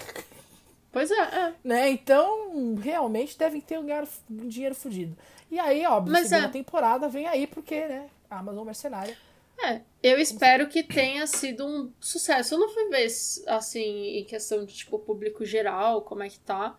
Pois 0.91 1.11
é, 1.11 1.21
é. 1.21 1.55
Né? 1.63 1.91
Então, 1.91 2.75
realmente 2.77 3.39
devem 3.39 3.61
ter 3.61 3.79
um 3.79 4.49
dinheiro 4.49 4.75
fudido. 4.75 5.17
E 5.51 5.59
aí, 5.59 5.85
óbvio, 5.87 6.13
Mas 6.13 6.29
segunda 6.29 6.49
é. 6.49 6.51
temporada 6.51 7.09
vem 7.09 7.27
aí 7.27 7.47
porque, 7.47 7.87
né, 7.87 8.09
Amazon 8.31 8.65
Mercenária. 8.65 9.17
É, 9.61 9.81
eu 10.03 10.19
espero 10.19 10.69
que 10.69 10.83
tenha 10.83 11.27
sido 11.27 11.67
um 11.67 11.93
sucesso. 11.99 12.55
Eu 12.55 12.61
não 12.61 12.69
fui 12.69 12.89
ver, 12.89 13.09
assim, 13.49 14.19
em 14.19 14.25
questão 14.25 14.65
de, 14.65 14.73
tipo, 14.75 14.99
público 14.99 15.45
geral, 15.45 16.03
como 16.03 16.23
é 16.23 16.29
que 16.29 16.39
tá. 16.39 16.77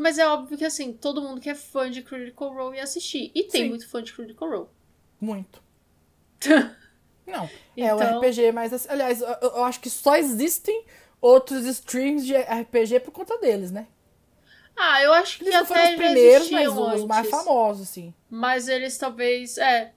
Mas 0.00 0.18
é 0.18 0.26
óbvio 0.26 0.56
que, 0.56 0.64
assim, 0.64 0.92
todo 0.92 1.22
mundo 1.22 1.40
que 1.40 1.50
é 1.50 1.54
fã 1.54 1.90
de 1.90 2.02
Critical 2.02 2.52
Role 2.52 2.76
ia 2.76 2.82
assistir. 2.82 3.30
E 3.34 3.44
tem 3.44 3.64
Sim. 3.64 3.68
muito 3.70 3.88
fã 3.88 4.02
de 4.02 4.12
Critical 4.12 4.48
Role. 4.48 4.68
Muito. 5.20 5.62
não, 7.26 7.48
então... 7.76 8.02
é 8.02 8.14
o 8.14 8.18
RPG, 8.18 8.52
mas, 8.52 8.88
aliás, 8.88 9.20
eu, 9.20 9.28
eu 9.42 9.64
acho 9.64 9.80
que 9.80 9.90
só 9.90 10.16
existem 10.16 10.84
outros 11.20 11.64
streams 11.66 12.26
de 12.26 12.36
RPG 12.36 13.00
por 13.00 13.12
conta 13.12 13.38
deles, 13.38 13.70
né? 13.70 13.86
Ah, 14.76 15.02
eu 15.02 15.12
acho 15.12 15.38
que 15.38 15.44
eles 15.44 15.54
até 15.54 15.66
foram 15.66 15.90
os 15.90 15.96
primeiros, 15.96 16.50
mas 16.50 16.68
os 16.68 17.04
mais 17.04 17.28
famosos, 17.28 17.88
sim. 17.88 18.14
Mas 18.30 18.68
eles 18.68 18.96
talvez, 18.96 19.58
é, 19.58 19.92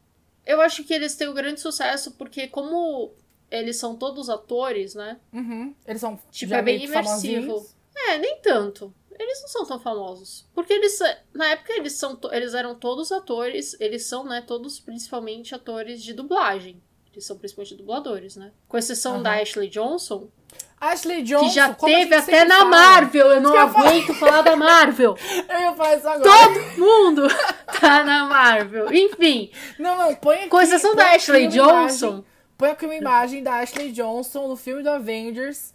eu 0.45 0.59
acho 0.59 0.83
que 0.83 0.93
eles 0.93 1.15
têm 1.15 1.29
um 1.29 1.33
grande 1.33 1.61
sucesso 1.61 2.11
porque 2.11 2.47
como 2.47 3.13
eles 3.51 3.77
são 3.77 3.95
todos 3.95 4.29
atores, 4.29 4.95
né? 4.95 5.19
Uhum. 5.31 5.75
Eles 5.85 6.01
são 6.01 6.19
tipo 6.31 6.53
é 6.53 6.61
bem 6.61 6.83
imersivo. 6.83 7.63
É, 8.07 8.17
nem 8.17 8.39
tanto. 8.41 8.93
Eles 9.19 9.41
não 9.41 9.47
são 9.49 9.65
tão 9.67 9.79
famosos, 9.79 10.47
porque 10.55 10.73
eles 10.73 10.97
na 11.31 11.49
época 11.49 11.73
eles 11.73 11.93
são 11.93 12.19
eles 12.31 12.55
eram 12.55 12.73
todos 12.73 13.11
atores, 13.11 13.79
eles 13.79 14.03
são, 14.05 14.23
né, 14.23 14.41
todos 14.41 14.79
principalmente 14.79 15.53
atores 15.53 16.01
de 16.01 16.11
dublagem. 16.11 16.81
Eles 17.13 17.25
são 17.25 17.37
principalmente 17.37 17.75
dubladores, 17.75 18.35
né? 18.35 18.51
Com 18.67 18.77
exceção 18.77 19.17
uhum. 19.17 19.23
da 19.23 19.41
Ashley 19.41 19.67
Johnson, 19.67 20.29
Ashley 20.81 21.21
Johnson. 21.21 21.47
Que 21.47 21.53
já 21.53 21.73
teve 21.75 22.15
até 22.15 22.43
na 22.43 22.57
fala. 22.57 22.69
Marvel. 22.69 23.27
Eu 23.27 23.41
não 23.41 23.55
aguento 23.55 24.15
falar 24.15 24.41
da 24.41 24.55
Marvel. 24.55 25.15
Eu 25.47 25.59
ia 25.59 25.73
falar 25.73 25.95
isso 25.95 26.07
agora. 26.07 26.23
Todo 26.23 26.79
mundo 26.79 27.27
tá 27.79 28.03
na 28.03 28.25
Marvel. 28.25 28.91
Enfim. 28.91 29.51
Não, 29.77 29.95
não, 29.95 30.15
põe 30.15 30.37
aqui. 30.37 30.47
Com 30.47 30.59
exceção 30.59 30.95
da 30.95 31.11
Ashley 31.11 31.47
Johnson. 31.49 32.07
Imagem, 32.07 32.25
põe 32.57 32.69
aqui 32.71 32.85
uma 32.85 32.95
imagem 32.95 33.43
da 33.43 33.59
Ashley 33.59 33.91
Johnson 33.91 34.47
no 34.47 34.55
filme 34.55 34.81
do 34.81 34.89
Avengers. 34.89 35.71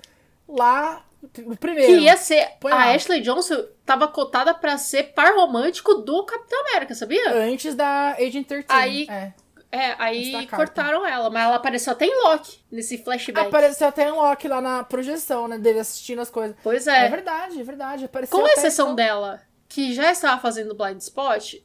Lá. 0.48 1.04
O 1.44 1.56
primeiro. 1.56 1.92
Que 1.92 2.00
ia 2.00 2.16
ser. 2.16 2.54
Põe 2.58 2.72
a 2.72 2.74
lá. 2.74 2.92
Ashley 2.92 3.20
Johnson 3.20 3.64
tava 3.84 4.08
cotada 4.08 4.52
pra 4.52 4.76
ser 4.76 5.14
par 5.14 5.36
romântico 5.36 5.94
do 5.94 6.24
Capitão 6.24 6.60
América, 6.62 6.96
sabia? 6.96 7.32
Antes 7.32 7.76
da 7.76 8.16
Agent 8.18 8.44
13. 8.48 8.66
Aí. 8.68 9.06
É. 9.08 9.32
É, 9.76 9.94
aí 9.98 10.46
cortaram 10.46 11.06
ela, 11.06 11.28
mas 11.28 11.44
ela 11.44 11.56
apareceu 11.56 11.92
até 11.92 12.06
em 12.06 12.22
Loki, 12.24 12.60
nesse 12.70 12.98
flashback. 12.98 13.48
Apareceu 13.48 13.88
até 13.88 14.08
em 14.08 14.12
Loki 14.12 14.48
lá 14.48 14.60
na 14.60 14.82
projeção, 14.82 15.46
né, 15.46 15.58
dele 15.58 15.80
assistindo 15.80 16.20
as 16.20 16.30
coisas. 16.30 16.56
Pois 16.62 16.86
é. 16.86 17.06
É 17.06 17.08
verdade, 17.08 17.60
é 17.60 17.64
verdade. 17.64 18.04
Apareceu 18.06 18.38
Com 18.38 18.46
exceção 18.46 18.86
então... 18.86 18.96
dela, 18.96 19.42
que 19.68 19.92
já 19.92 20.10
estava 20.10 20.40
fazendo 20.40 20.74
Blind 20.74 21.00
Spot, 21.00 21.56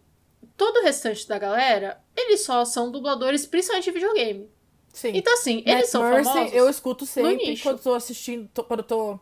todo 0.57 0.77
o 0.77 0.83
restante 0.83 1.27
da 1.27 1.39
galera, 1.39 2.01
eles 2.15 2.43
só 2.43 2.65
são 2.65 2.91
dubladores, 2.91 3.45
principalmente 3.45 3.85
de 3.85 3.91
videogame. 3.91 4.51
Sim. 4.93 5.11
Então, 5.15 5.33
assim, 5.33 5.57
Matt 5.57 5.67
eles 5.67 5.89
são 5.89 6.03
Mercy, 6.03 6.29
famosos. 6.31 6.53
Eu 6.53 6.69
escuto 6.69 7.05
sempre 7.05 7.57
quando 7.59 7.79
tô 7.79 7.93
assistindo, 7.93 8.49
tô, 8.53 8.63
quando 8.63 8.81
eu 8.81 8.85
tô. 8.85 9.19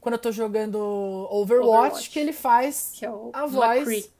Quando 0.00 0.14
eu 0.14 0.18
tô 0.20 0.30
jogando 0.30 0.78
Overwatch, 1.28 1.76
Overwatch. 1.76 2.10
que 2.10 2.18
ele 2.20 2.32
faz 2.32 2.92
que 2.94 3.04
é 3.04 3.08
a 3.32 3.46
voz 3.46 3.78
McCree. 3.78 4.10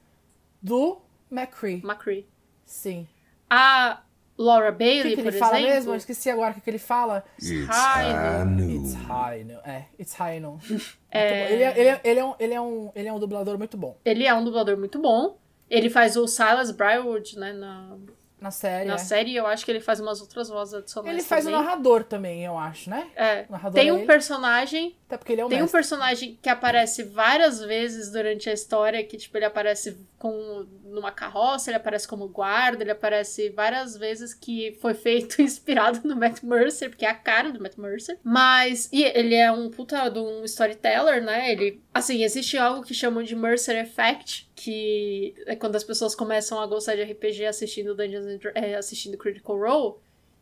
do 0.61 1.01
McCree. 1.31 1.81
McCree. 1.83 2.27
Sim. 2.65 3.07
A 3.49 4.01
Laura 4.39 4.71
Bailey, 4.71 5.09
que 5.11 5.15
que 5.17 5.21
por 5.23 5.27
ele 5.27 5.37
fala 5.37 5.57
exemplo. 5.57 5.75
mesmo? 5.75 5.91
Eu 5.91 5.95
esqueci 5.97 6.29
agora 6.29 6.51
o 6.51 6.53
que, 6.53 6.61
que 6.61 6.69
ele 6.69 6.79
fala. 6.79 7.25
It's 7.37 7.67
high 7.67 8.45
no. 8.45 8.71
It's 8.71 8.93
high 8.93 9.43
no. 9.43 9.59
É, 9.65 9.85
it's 9.99 10.13
high 10.13 10.39
no. 10.39 10.57
É... 11.11 11.51
Ele, 11.51 11.63
é, 11.63 11.79
ele, 11.79 11.89
é, 11.89 12.01
ele, 12.03 12.19
é 12.19 12.23
um, 12.23 12.35
ele, 12.39 12.53
é 12.53 12.61
um, 12.61 12.91
ele 12.93 13.07
é 13.07 13.13
um 13.13 13.19
dublador 13.19 13.57
muito 13.57 13.75
bom. 13.75 13.97
Ele 14.05 14.25
é 14.25 14.33
um 14.33 14.43
dublador 14.43 14.77
muito 14.77 15.01
bom. 15.01 15.39
Ele 15.67 15.89
faz 15.89 16.15
o 16.15 16.27
Silas 16.27 16.69
Briarwood, 16.69 17.37
né, 17.37 17.51
na, 17.51 17.97
na 18.41 18.51
série. 18.51 18.87
Na 18.87 18.95
é. 18.95 18.97
série, 18.97 19.35
eu 19.35 19.45
acho 19.45 19.65
que 19.65 19.71
ele 19.71 19.79
faz 19.79 19.99
umas 19.99 20.21
outras 20.21 20.49
vozes 20.49 20.73
adicionais. 20.73 21.13
Ele 21.13 21.23
faz 21.23 21.43
também. 21.43 21.59
o 21.59 21.63
narrador 21.63 22.03
também, 22.03 22.45
eu 22.45 22.57
acho, 22.57 22.89
né? 22.89 23.07
É. 23.15 23.45
tem 23.73 23.91
um 23.91 24.05
personagem. 24.05 24.95
Até 25.07 25.17
porque 25.17 25.33
ele 25.33 25.41
é 25.41 25.45
o 25.45 25.49
Tem 25.49 25.59
mestre. 25.59 25.69
um 25.69 25.79
personagem 25.79 26.39
que 26.41 26.49
aparece 26.49 27.03
várias 27.03 27.59
vezes 27.59 28.11
durante 28.11 28.49
a 28.49 28.53
história, 28.53 29.03
que, 29.03 29.17
tipo, 29.17 29.37
ele 29.37 29.45
aparece 29.45 29.97
com 30.17 30.67
numa 30.83 31.11
carroça, 31.11 31.69
ele 31.69 31.77
aparece 31.77 32.07
como 32.07 32.27
guarda, 32.27 32.83
ele 32.83 32.91
aparece 32.91 33.49
várias 33.49 33.95
vezes 33.95 34.33
que 34.33 34.77
foi 34.81 34.93
feito 34.93 35.41
inspirado 35.41 36.07
no 36.07 36.15
Matt 36.15 36.43
Mercer, 36.43 36.89
porque 36.89 37.05
é 37.05 37.09
a 37.09 37.15
cara 37.15 37.51
do 37.51 37.61
Matt 37.61 37.77
Mercer. 37.77 38.17
Mas. 38.23 38.89
E 38.91 39.03
ele 39.03 39.35
é 39.35 39.51
um 39.51 39.69
puta 39.69 40.09
de 40.09 40.19
um 40.19 40.43
storyteller, 40.43 41.23
né? 41.23 41.51
Ele. 41.51 41.81
Assim, 41.93 42.23
existe 42.23 42.57
algo 42.57 42.83
que 42.83 42.93
chamam 42.93 43.23
de 43.23 43.35
Mercer 43.35 43.77
Effect, 43.77 44.48
que 44.59 45.33
é 45.45 45.55
quando 45.55 45.77
as 45.77 45.85
pessoas 45.85 46.13
começam 46.13 46.59
a 46.59 46.67
gostar 46.67 46.95
de 46.95 47.03
RPG 47.03 47.45
assistindo 47.45 47.95
Dungeons 47.95 48.25
and, 48.25 48.39
é, 48.53 48.75
assistindo 48.75 49.17
Critical 49.17 49.57
Role 49.57 49.95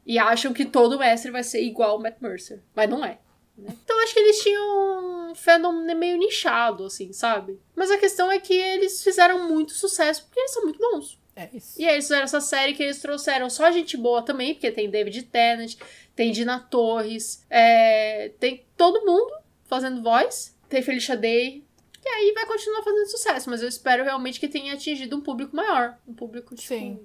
e 0.04 0.18
acham 0.18 0.54
que 0.54 0.66
todo 0.66 0.98
mestre 0.98 1.30
vai 1.30 1.44
ser 1.44 1.62
igual 1.62 1.98
o 1.98 2.02
Matt 2.02 2.20
Mercer, 2.20 2.64
mas 2.76 2.90
não 2.90 3.06
é. 3.06 3.20
Né? 3.56 3.76
Então 3.84 4.02
acho 4.02 4.16
que 4.16 4.20
eles 4.20 4.40
tinham 4.42 5.30
um 5.30 5.36
fenômeno 5.36 6.00
meio 6.00 6.18
nichado, 6.18 6.86
assim, 6.86 7.14
sabe? 7.14 7.60
Mas 7.76 7.92
a 7.92 7.98
questão 8.00 8.32
é 8.32 8.40
que 8.40 8.54
eles 8.56 9.04
fizeram 9.04 9.48
muito 9.48 9.74
sucesso 9.74 10.24
porque 10.24 10.40
eles 10.40 10.52
são 10.52 10.64
muito 10.64 10.80
bons. 10.80 11.20
É 11.36 11.50
isso. 11.54 11.80
E 11.80 11.86
aí 11.86 11.94
eles 11.94 12.06
fizeram 12.06 12.24
essa 12.24 12.42
série 12.42 12.74
que 12.74 12.82
eles 12.82 13.00
trouxeram 13.00 13.52
só 13.52 13.70
gente 13.70 13.96
boa 13.96 14.24
também, 14.24 14.56
porque 14.56 14.72
tem 14.72 14.90
David 14.90 15.22
Tennant, 15.24 15.76
tem 16.16 16.32
Dina 16.32 16.60
Torres, 16.60 17.46
é, 17.52 18.32
tem 18.40 18.66
todo 18.76 19.06
mundo 19.06 19.32
fazendo 19.66 20.02
voz, 20.02 20.58
tem 20.68 20.82
Felicia 20.82 21.16
Day, 21.16 21.67
e 22.08 22.16
aí 22.16 22.34
vai 22.34 22.46
continuar 22.46 22.84
fazendo 22.84 23.10
sucesso, 23.10 23.50
mas 23.50 23.62
eu 23.62 23.68
espero 23.68 24.04
realmente 24.04 24.40
que 24.40 24.48
tenha 24.48 24.74
atingido 24.74 25.18
um 25.18 25.22
público 25.22 25.56
maior. 25.56 25.98
Um 26.08 26.14
público, 26.14 26.56
tipo, 26.56 26.68
Sim. 26.68 27.00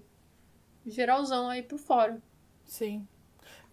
geralzão 0.86 1.48
aí 1.48 1.62
por 1.62 1.78
fora. 1.78 2.22
Sim. 2.64 3.06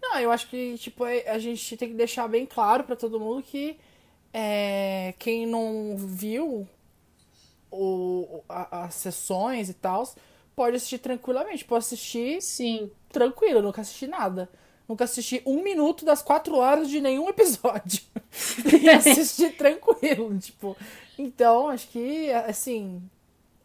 Não, 0.02 0.18
eu 0.18 0.32
acho 0.32 0.48
que, 0.48 0.76
tipo, 0.78 1.04
a 1.04 1.38
gente 1.38 1.76
tem 1.76 1.88
que 1.90 1.94
deixar 1.94 2.26
bem 2.26 2.46
claro 2.46 2.84
para 2.84 2.96
todo 2.96 3.20
mundo 3.20 3.42
que 3.42 3.78
é, 4.32 5.14
quem 5.18 5.46
não 5.46 5.96
viu 5.96 6.66
o, 7.70 8.42
a, 8.48 8.84
as 8.84 8.94
sessões 8.94 9.68
e 9.68 9.74
tal, 9.74 10.12
pode 10.56 10.76
assistir 10.76 10.98
tranquilamente. 10.98 11.64
Pode 11.64 11.84
assistir 11.84 12.40
Sim. 12.42 12.90
tranquilo, 13.10 13.62
nunca 13.62 13.82
assisti 13.82 14.06
nada. 14.06 14.50
Nunca 14.90 15.04
assisti 15.04 15.40
um 15.46 15.62
minuto 15.62 16.04
das 16.04 16.20
quatro 16.20 16.56
horas 16.56 16.90
de 16.90 17.00
nenhum 17.00 17.28
episódio. 17.28 18.02
e 18.82 18.90
assisti 18.90 19.50
tranquilo, 19.50 20.36
tipo. 20.36 20.76
Então, 21.16 21.68
acho 21.68 21.86
que, 21.90 22.28
assim. 22.32 23.00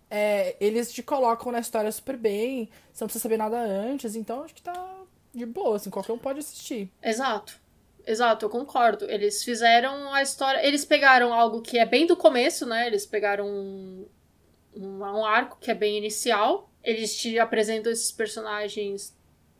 É, 0.08 0.56
eles 0.60 0.94
te 0.94 1.02
colocam 1.02 1.52
na 1.52 1.60
história 1.60 1.92
super 1.92 2.16
bem. 2.16 2.70
Você 2.94 3.04
não 3.04 3.08
precisa 3.08 3.24
saber 3.24 3.38
nada 3.38 3.58
antes. 3.58 4.16
Então, 4.16 4.44
acho 4.44 4.54
que 4.54 4.62
tá 4.62 5.02
de 5.34 5.48
boa, 5.48 5.78
assim, 5.78 5.90
qualquer 5.90 6.14
um 6.14 6.18
pode 6.20 6.38
assistir. 6.38 6.92
Exato. 7.02 7.60
Exato, 8.06 8.46
eu 8.46 8.50
concordo. 8.52 9.10
Eles 9.10 9.44
fizeram 9.44 10.14
a 10.14 10.22
história. 10.22 10.64
Eles 10.64 10.86
pegaram 10.86 11.34
algo 11.34 11.60
que 11.60 11.80
é 11.80 11.88
bem 11.88 12.06
do 12.06 12.16
começo, 12.16 12.68
né? 12.68 12.86
Eles 12.86 13.04
pegaram 13.04 13.48
um, 13.48 14.06
um, 14.76 15.00
um 15.00 15.26
arco 15.26 15.58
que 15.60 15.72
é 15.72 15.74
bem 15.74 15.98
inicial. 15.98 16.70
Eles 16.84 17.18
te 17.18 17.40
apresentam 17.40 17.92
esses 17.92 18.12
personagens 18.12 19.15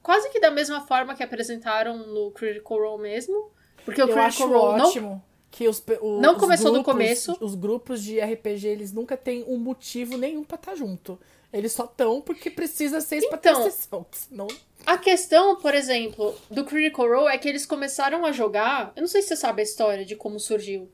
quase 0.06 0.30
que 0.30 0.40
da 0.40 0.52
mesma 0.52 0.86
forma 0.86 1.16
que 1.16 1.24
apresentaram 1.24 1.98
no 1.98 2.30
Critical 2.32 2.78
Role 2.78 3.02
mesmo. 3.02 3.50
Porque 3.84 4.00
o 4.02 4.04
Eu 4.04 4.14
Critical 4.14 4.28
acho 4.28 4.48
Role 4.48 4.78
não, 4.78 4.88
ótimo 4.88 5.24
que 5.50 5.68
os, 5.68 5.84
o- 6.02 6.22
não 6.22 6.36
começou 6.36 6.68
do 6.68 6.74
grupos- 6.84 6.94
começo. 6.94 7.38
Os 7.42 7.56
grupos 7.56 8.04
de 8.04 8.20
RPG, 8.20 8.68
eles 8.68 8.92
nunca 8.92 9.18
têm 9.18 9.44
um 9.48 9.58
motivo 9.58 10.16
nenhum 10.18 10.44
pra 10.44 10.56
estar 10.58 10.76
junto. 10.76 11.20
Eles 11.52 11.72
só 11.72 11.86
estão 11.86 12.22
porque 12.22 12.50
precisa 12.52 13.00
ser 13.02 13.18
isso 13.18 13.30
pra 13.30 13.38
ter 13.38 13.50
Então, 13.50 13.64
sessão. 13.64 14.06
Senão... 14.12 14.48
A 14.86 14.98
questão, 14.98 15.56
por 15.56 15.74
exemplo, 15.74 16.36
do 16.52 16.64
Critical 16.66 17.08
Role 17.08 17.34
é 17.34 17.38
que 17.38 17.48
eles 17.50 17.66
começaram 17.66 18.26
a 18.26 18.32
jogar. 18.32 18.92
Eu 18.96 19.02
não 19.02 19.08
sei 19.08 19.22
se 19.22 19.30
você 19.30 19.36
sabe 19.38 19.62
a 19.62 19.64
história 19.64 20.06
de 20.06 20.16
como 20.16 20.40
surgiu. 20.40 20.82
Não, 20.82 20.90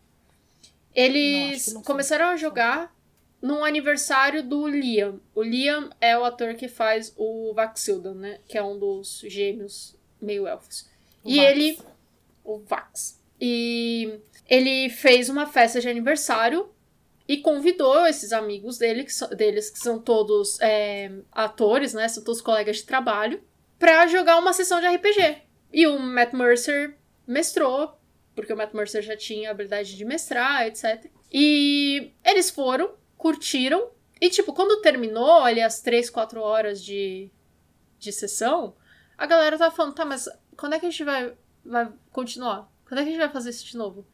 Eles 0.94 1.68
não 1.74 1.82
sei. 1.82 1.84
começaram 1.84 2.26
a 2.28 2.36
jogar 2.38 2.94
num 3.42 3.64
aniversário 3.66 4.44
do 4.44 4.68
Liam. 4.68 5.20
O 5.34 5.42
Liam 5.42 5.90
é 6.00 6.18
o 6.18 6.24
ator 6.24 6.54
que 6.56 6.68
faz 6.68 7.14
o 7.18 7.54
Vaxildan, 7.54 8.14
né? 8.14 8.40
Que 8.48 8.58
é 8.58 8.64
um 8.64 8.78
dos 8.78 9.24
gêmeos 9.28 9.96
meio 10.22 10.46
elfos. 10.48 10.90
O 11.24 11.30
e 11.30 11.38
Vax. 11.38 11.50
ele. 11.50 11.80
O 12.44 12.58
Vax. 12.60 13.22
E 13.40 14.20
ele 14.48 14.90
fez 14.90 15.30
uma 15.30 15.48
festa 15.48 15.80
de 15.82 15.90
aniversário 15.90 16.70
e 17.28 17.38
convidou 17.38 18.06
esses 18.06 18.32
amigos 18.34 18.78
dele, 18.78 19.04
que 19.04 19.14
so- 19.14 19.28
deles, 19.36 19.70
que 19.70 19.80
são 19.80 19.98
todos 20.00 20.60
é, 20.62 21.12
atores, 21.32 21.94
né? 21.94 22.08
São 22.08 22.24
todos 22.24 22.42
colegas 22.42 22.78
de 22.78 22.84
trabalho, 22.84 23.42
pra 23.80 24.06
jogar 24.08 24.38
uma 24.38 24.54
sessão 24.54 24.80
de 24.80 24.88
RPG. 24.88 25.38
E 25.74 25.88
o 25.88 25.98
Matt 25.98 26.34
Mercer 26.34 26.96
mestrou, 27.26 27.98
porque 28.36 28.52
o 28.52 28.58
Matt 28.58 28.74
Mercer 28.74 29.02
já 29.02 29.16
tinha 29.16 29.50
a 29.50 29.52
habilidade 29.52 29.96
de 29.96 30.04
mestrar, 30.06 30.68
etc. 30.68 31.06
E 31.32 32.12
eles 32.26 32.50
foram, 32.50 32.92
curtiram, 33.22 33.90
e 34.20 34.32
tipo, 34.32 34.52
quando 34.52 34.82
terminou 34.82 35.44
ali 35.44 35.62
as 35.62 35.80
3, 35.80 36.10
4 36.10 36.42
horas 36.42 36.84
de, 36.84 37.30
de 38.00 38.12
sessão, 38.12 38.76
a 39.16 39.28
galera 39.28 39.60
tava 39.60 39.74
falando, 39.74 39.94
tá, 39.94 40.04
mas 40.04 40.28
quando 40.58 40.74
é 40.74 40.80
que 40.80 40.88
a 40.88 40.90
gente 40.90 41.04
vai, 41.04 41.34
vai 41.64 41.94
continuar? 42.12 42.68
Quando 42.88 43.00
é 43.00 43.04
que 43.04 43.10
a 43.10 43.12
gente 43.12 43.22
vai 43.22 43.30
fazer 43.30 43.52
isso 43.52 43.66
de 43.66 43.78
novo? 43.78 44.06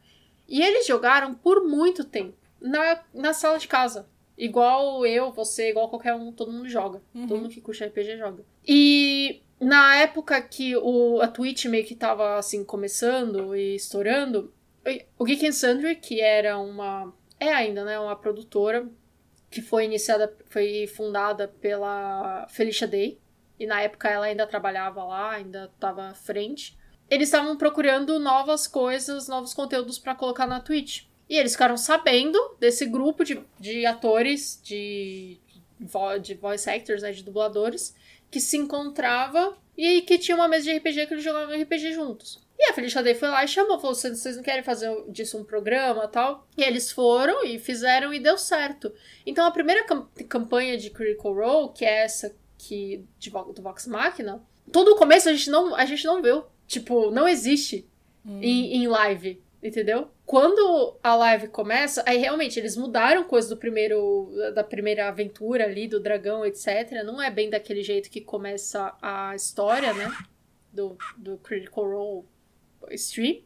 E 0.46 0.60
eles 0.60 0.86
jogaram 0.86 1.32
por 1.34 1.66
muito 1.66 2.04
tempo 2.04 2.36
na, 2.60 3.02
na 3.14 3.32
sala 3.32 3.58
de 3.58 3.66
casa. 3.66 4.06
Igual 4.36 5.04
eu, 5.06 5.32
você, 5.32 5.70
igual 5.70 5.88
qualquer 5.88 6.14
um, 6.14 6.30
todo 6.30 6.52
mundo 6.52 6.68
joga. 6.68 7.02
Todo 7.26 7.40
mundo 7.40 7.48
que 7.48 7.60
curte 7.60 7.84
RPG 7.84 8.18
joga. 8.18 8.44
E 8.66 9.42
na 9.58 9.96
época 9.96 10.40
que 10.40 10.76
o, 10.76 11.20
a 11.20 11.28
Twitch 11.28 11.64
meio 11.64 11.84
que 11.84 11.94
tava 11.94 12.38
assim, 12.38 12.62
começando 12.62 13.56
e 13.56 13.74
estourando, 13.74 14.52
o 15.18 15.24
Geek 15.24 15.46
and 15.46 15.52
Sundry, 15.52 15.96
que 15.96 16.20
era 16.20 16.58
uma. 16.58 17.12
É 17.40 17.52
ainda, 17.52 17.84
né? 17.84 17.98
Uma 17.98 18.16
produtora 18.16 18.88
que 19.50 19.62
foi 19.62 19.84
iniciada, 19.84 20.36
foi 20.46 20.86
fundada 20.86 21.48
pela 21.48 22.46
Felicia 22.48 22.86
Day. 22.86 23.18
E 23.58 23.66
na 23.66 23.80
época 23.80 24.08
ela 24.08 24.26
ainda 24.26 24.46
trabalhava 24.46 25.02
lá, 25.04 25.32
ainda 25.32 25.70
estava 25.74 26.08
à 26.08 26.14
frente. 26.14 26.76
Eles 27.10 27.28
estavam 27.28 27.56
procurando 27.56 28.18
novas 28.18 28.66
coisas, 28.66 29.26
novos 29.26 29.54
conteúdos 29.54 29.98
para 29.98 30.14
colocar 30.14 30.46
na 30.46 30.60
Twitch. 30.60 31.04
E 31.28 31.36
eles 31.36 31.52
ficaram 31.52 31.76
sabendo 31.76 32.38
desse 32.58 32.86
grupo 32.86 33.24
de, 33.24 33.42
de 33.58 33.84
atores, 33.84 34.60
de, 34.62 35.38
de 36.22 36.34
voice 36.34 36.70
actors, 36.70 37.02
né, 37.02 37.12
de 37.12 37.22
dubladores, 37.22 37.94
que 38.30 38.40
se 38.40 38.56
encontrava 38.56 39.56
e 39.76 40.02
que 40.02 40.18
tinha 40.18 40.36
uma 40.36 40.48
mesa 40.48 40.64
de 40.64 40.76
RPG 40.76 41.06
que 41.06 41.14
eles 41.14 41.24
jogavam 41.24 41.60
RPG 41.60 41.92
juntos. 41.92 42.46
E 42.58 42.70
a 42.70 42.74
Felicia 42.74 43.02
Day 43.02 43.14
foi 43.14 43.28
lá 43.28 43.44
e 43.44 43.48
chamou, 43.48 43.78
falou: 43.78 43.94
"Vocês 43.94 44.36
não 44.36 44.42
querem 44.42 44.64
fazer 44.64 44.90
disso 45.08 45.38
um 45.38 45.44
programa 45.44 46.08
tal? 46.08 46.46
E 46.56 46.62
eles 46.64 46.90
foram 46.90 47.44
e 47.44 47.58
fizeram 47.58 48.12
e 48.12 48.18
deu 48.18 48.36
certo. 48.36 48.92
Então 49.24 49.46
a 49.46 49.50
primeira 49.50 49.84
cam- 49.84 50.08
campanha 50.28 50.76
de 50.76 50.90
Critical 50.90 51.34
Role, 51.34 51.72
que 51.72 51.84
é 51.84 52.02
essa 52.04 52.34
que 52.58 53.04
de, 53.18 53.30
do 53.30 53.62
Vox 53.62 53.86
Machina, 53.86 54.42
todo 54.72 54.88
o 54.92 54.96
começo 54.96 55.28
a 55.28 55.32
gente 55.32 55.48
não, 55.50 55.74
a 55.74 55.84
gente 55.84 56.04
não 56.04 56.20
viu. 56.20 56.44
Tipo, 56.66 57.10
não 57.12 57.28
existe 57.28 57.88
em, 58.42 58.74
em 58.82 58.88
live, 58.88 59.40
entendeu? 59.62 60.10
Quando 60.26 60.98
a 61.02 61.14
live 61.14 61.48
começa, 61.48 62.02
aí 62.06 62.18
realmente 62.18 62.58
eles 62.58 62.76
mudaram 62.76 63.24
coisas 63.24 63.48
do 63.48 63.56
primeiro 63.56 64.30
da 64.54 64.62
primeira 64.64 65.08
aventura 65.08 65.64
ali 65.64 65.86
do 65.88 66.00
dragão, 66.00 66.44
etc. 66.44 66.90
Não 67.06 67.22
é 67.22 67.30
bem 67.30 67.48
daquele 67.48 67.82
jeito 67.82 68.10
que 68.10 68.20
começa 68.20 68.94
a 69.00 69.34
história, 69.36 69.94
né? 69.94 70.10
Do, 70.72 70.98
do 71.16 71.38
Critical 71.38 71.84
Role 71.88 72.26
stream. 72.90 73.42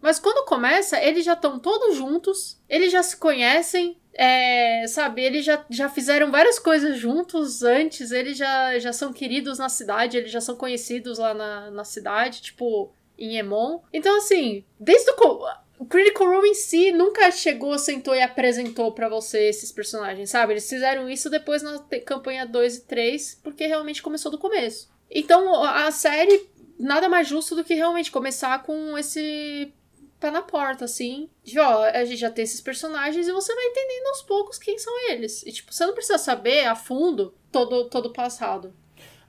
Mas 0.00 0.18
quando 0.18 0.44
começa, 0.46 1.02
eles 1.02 1.24
já 1.24 1.32
estão 1.32 1.58
todos 1.58 1.96
juntos, 1.96 2.60
eles 2.68 2.92
já 2.92 3.02
se 3.02 3.16
conhecem, 3.16 3.98
é, 4.12 4.86
sabe? 4.86 5.22
Eles 5.22 5.44
já, 5.44 5.64
já 5.70 5.88
fizeram 5.88 6.30
várias 6.30 6.58
coisas 6.58 6.98
juntos 6.98 7.62
antes, 7.62 8.10
eles 8.10 8.36
já, 8.36 8.78
já 8.78 8.92
são 8.92 9.14
queridos 9.14 9.58
na 9.58 9.70
cidade, 9.70 10.18
eles 10.18 10.30
já 10.30 10.42
são 10.42 10.56
conhecidos 10.56 11.18
lá 11.18 11.32
na, 11.32 11.70
na 11.70 11.84
cidade, 11.84 12.42
tipo, 12.42 12.92
em 13.18 13.38
Emon. 13.38 13.80
Então, 13.92 14.18
assim, 14.18 14.64
desde 14.78 15.10
o. 15.10 15.64
O 15.76 15.86
Critical 15.86 16.28
Role 16.28 16.48
em 16.48 16.54
si 16.54 16.92
nunca 16.92 17.30
chegou, 17.32 17.76
sentou 17.78 18.14
e 18.14 18.22
apresentou 18.22 18.92
pra 18.92 19.08
você 19.08 19.48
esses 19.48 19.72
personagens, 19.72 20.30
sabe? 20.30 20.52
Eles 20.52 20.68
fizeram 20.68 21.10
isso 21.10 21.28
depois 21.28 21.62
na 21.62 21.78
campanha 22.06 22.46
2 22.46 22.76
e 22.76 22.80
3, 22.82 23.40
porque 23.42 23.66
realmente 23.66 24.00
começou 24.00 24.30
do 24.30 24.38
começo. 24.38 24.88
Então, 25.10 25.62
a 25.64 25.90
série 25.90 26.48
nada 26.78 27.08
mais 27.08 27.26
justo 27.28 27.54
do 27.54 27.64
que 27.64 27.74
realmente 27.74 28.10
começar 28.10 28.62
com 28.62 28.96
esse 28.98 29.72
pé 30.20 30.30
na 30.30 30.42
porta, 30.42 30.84
assim. 30.84 31.28
De, 31.42 31.58
ó, 31.58 31.82
a 31.84 32.04
gente 32.04 32.18
já 32.18 32.30
tem 32.30 32.44
esses 32.44 32.60
personagens 32.60 33.26
e 33.28 33.32
você 33.32 33.54
vai 33.54 33.64
entendendo 33.64 34.06
aos 34.08 34.22
poucos 34.22 34.58
quem 34.58 34.78
são 34.78 35.10
eles. 35.10 35.42
E, 35.44 35.52
tipo, 35.52 35.72
você 35.72 35.84
não 35.86 35.94
precisa 35.94 36.18
saber 36.18 36.66
a 36.66 36.74
fundo 36.74 37.34
todo, 37.52 37.88
todo 37.88 38.06
o 38.06 38.12
passado. 38.12 38.74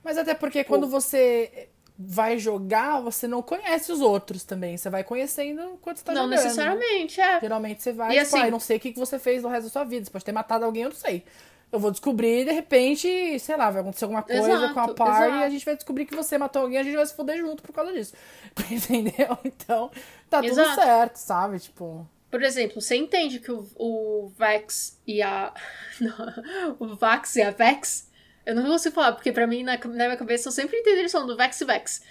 Mas 0.02 0.16
até 0.18 0.34
porque 0.34 0.64
quando 0.64 0.86
você 0.88 1.68
vai 1.98 2.38
jogar, 2.38 3.00
você 3.00 3.26
não 3.26 3.40
conhece 3.42 3.90
os 3.90 4.00
outros 4.00 4.44
também. 4.44 4.76
Você 4.76 4.88
vai 4.90 5.02
conhecendo 5.02 5.62
enquanto 5.62 5.96
você 5.98 6.04
tá 6.04 6.12
não 6.12 6.24
jogando. 6.24 6.42
necessariamente, 6.42 7.20
é. 7.20 7.40
Geralmente 7.40 7.82
você 7.82 7.92
vai, 7.92 8.08
E 8.10 8.12
tipo, 8.12 8.22
assim- 8.26 8.38
ah, 8.42 8.46
eu 8.46 8.50
não 8.52 8.60
sei 8.60 8.76
o 8.76 8.80
que 8.80 8.92
que 8.92 8.98
você 8.98 9.18
fez 9.18 9.42
no 9.42 9.48
resto 9.48 9.64
da 9.64 9.70
sua 9.70 9.84
vida. 9.84 10.04
Você 10.04 10.10
pode 10.10 10.24
ter 10.24 10.32
matado 10.32 10.64
alguém, 10.64 10.82
eu 10.84 10.90
não 10.90 10.96
sei. 10.96 11.24
Eu 11.72 11.80
vou 11.80 11.90
descobrir, 11.90 12.44
de 12.44 12.52
repente, 12.52 13.38
sei 13.40 13.56
lá, 13.56 13.70
vai 13.70 13.82
acontecer 13.82 14.04
alguma 14.04 14.22
coisa 14.22 14.50
Exato, 14.50 14.72
com 14.72 14.80
a 14.80 14.94
party 14.94 15.36
e 15.36 15.42
a 15.42 15.50
gente 15.50 15.64
vai 15.64 15.74
descobrir 15.74 16.06
que 16.06 16.14
você 16.14 16.38
matou 16.38 16.62
alguém 16.62 16.78
e 16.78 16.80
a 16.80 16.84
gente 16.84 16.96
vai 16.96 17.04
se 17.04 17.14
foder 17.14 17.38
junto 17.38 17.62
por 17.62 17.72
causa 17.74 17.92
disso. 17.92 18.14
Entendeu? 18.70 19.36
Então, 19.44 19.90
tá 20.30 20.40
tudo 20.40 20.52
Exato. 20.52 20.80
certo, 20.80 21.16
sabe? 21.16 21.58
Tipo. 21.58 22.08
Por 22.30 22.42
exemplo, 22.42 22.80
você 22.80 22.96
entende 22.96 23.40
que 23.40 23.50
o, 23.50 23.66
o 23.76 24.32
Vex 24.38 25.00
e 25.06 25.20
a. 25.22 25.52
Não, 26.00 26.76
o 26.78 26.94
Vax 26.94 27.36
e 27.36 27.42
a 27.42 27.50
Vex. 27.50 28.10
Eu 28.44 28.54
não 28.54 28.64
consigo 28.64 28.94
falar, 28.94 29.12
porque 29.12 29.32
pra 29.32 29.44
mim, 29.44 29.64
na, 29.64 29.76
na 29.76 30.04
minha 30.04 30.16
cabeça, 30.16 30.48
eu 30.48 30.52
sempre 30.52 30.76
entendi 30.76 31.00
eles 31.00 31.10
falando 31.10 31.30
do 31.30 31.36
Vex 31.36 31.60
e 31.60 31.64
Vex. 31.64 32.02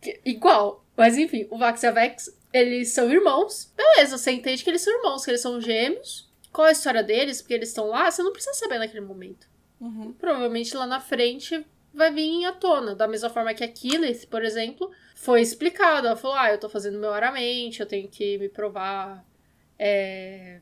Que- 0.00 0.20
Igual. 0.24 0.84
Mas 0.96 1.18
enfim, 1.18 1.48
o 1.50 1.58
Vax 1.58 1.82
e 1.82 1.86
a 1.86 1.90
Vex, 1.90 2.32
eles 2.52 2.90
são 2.90 3.10
irmãos. 3.10 3.72
Beleza, 3.76 4.18
você 4.18 4.30
entende 4.30 4.62
que 4.62 4.70
eles 4.70 4.82
são 4.82 4.96
irmãos, 4.96 5.24
que 5.24 5.30
eles 5.32 5.40
são 5.40 5.60
gêmeos. 5.60 6.30
Qual 6.52 6.66
a 6.66 6.72
história 6.72 7.02
deles? 7.02 7.40
Porque 7.40 7.54
eles 7.54 7.68
estão 7.68 7.86
lá, 7.86 8.10
você 8.10 8.22
não 8.22 8.32
precisa 8.32 8.54
saber 8.54 8.78
naquele 8.78 9.04
momento. 9.04 9.48
Uhum. 9.80 10.12
Provavelmente 10.12 10.76
lá 10.76 10.86
na 10.86 11.00
frente 11.00 11.64
vai 11.92 12.12
vir 12.12 12.44
à 12.44 12.52
tona. 12.52 12.94
Da 12.94 13.08
mesma 13.08 13.30
forma 13.30 13.54
que 13.54 13.64
a 13.64 13.72
por 14.30 14.44
exemplo, 14.44 14.90
foi 15.14 15.40
explicado. 15.40 16.06
Ela 16.06 16.16
falou: 16.16 16.36
ah, 16.36 16.50
eu 16.50 16.58
tô 16.58 16.68
fazendo 16.68 16.98
meu 16.98 17.12
aramente, 17.12 17.80
eu 17.80 17.86
tenho 17.86 18.08
que 18.08 18.38
me 18.38 18.48
provar 18.48 19.24
é, 19.78 20.60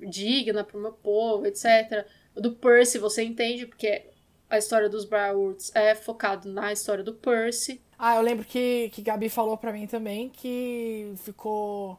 digna 0.00 0.64
pro 0.64 0.80
meu 0.80 0.92
povo, 0.92 1.46
etc. 1.46 2.06
O 2.34 2.40
do 2.40 2.52
Percy 2.54 2.98
você 2.98 3.22
entende, 3.22 3.66
porque 3.66 4.06
a 4.48 4.58
história 4.58 4.88
dos 4.88 5.04
Briarwoods 5.04 5.70
é 5.74 5.94
focado 5.94 6.50
na 6.50 6.72
história 6.72 7.04
do 7.04 7.14
Percy. 7.14 7.80
Ah, 7.98 8.16
eu 8.16 8.22
lembro 8.22 8.44
que, 8.44 8.90
que 8.92 9.02
Gabi 9.02 9.28
falou 9.28 9.56
pra 9.56 9.72
mim 9.72 9.86
também 9.86 10.28
que 10.28 11.12
ficou 11.16 11.98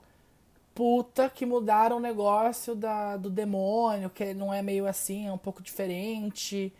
puta 0.79 1.29
que 1.29 1.45
mudaram 1.45 1.97
o 1.97 1.99
negócio 1.99 2.73
da, 2.73 3.17
do 3.17 3.29
demônio, 3.29 4.09
que 4.09 4.33
não 4.33 4.53
é 4.53 4.61
meio 4.61 4.87
assim, 4.87 5.27
é 5.27 5.33
um 5.33 5.37
pouco 5.37 5.61
diferente. 5.61 6.73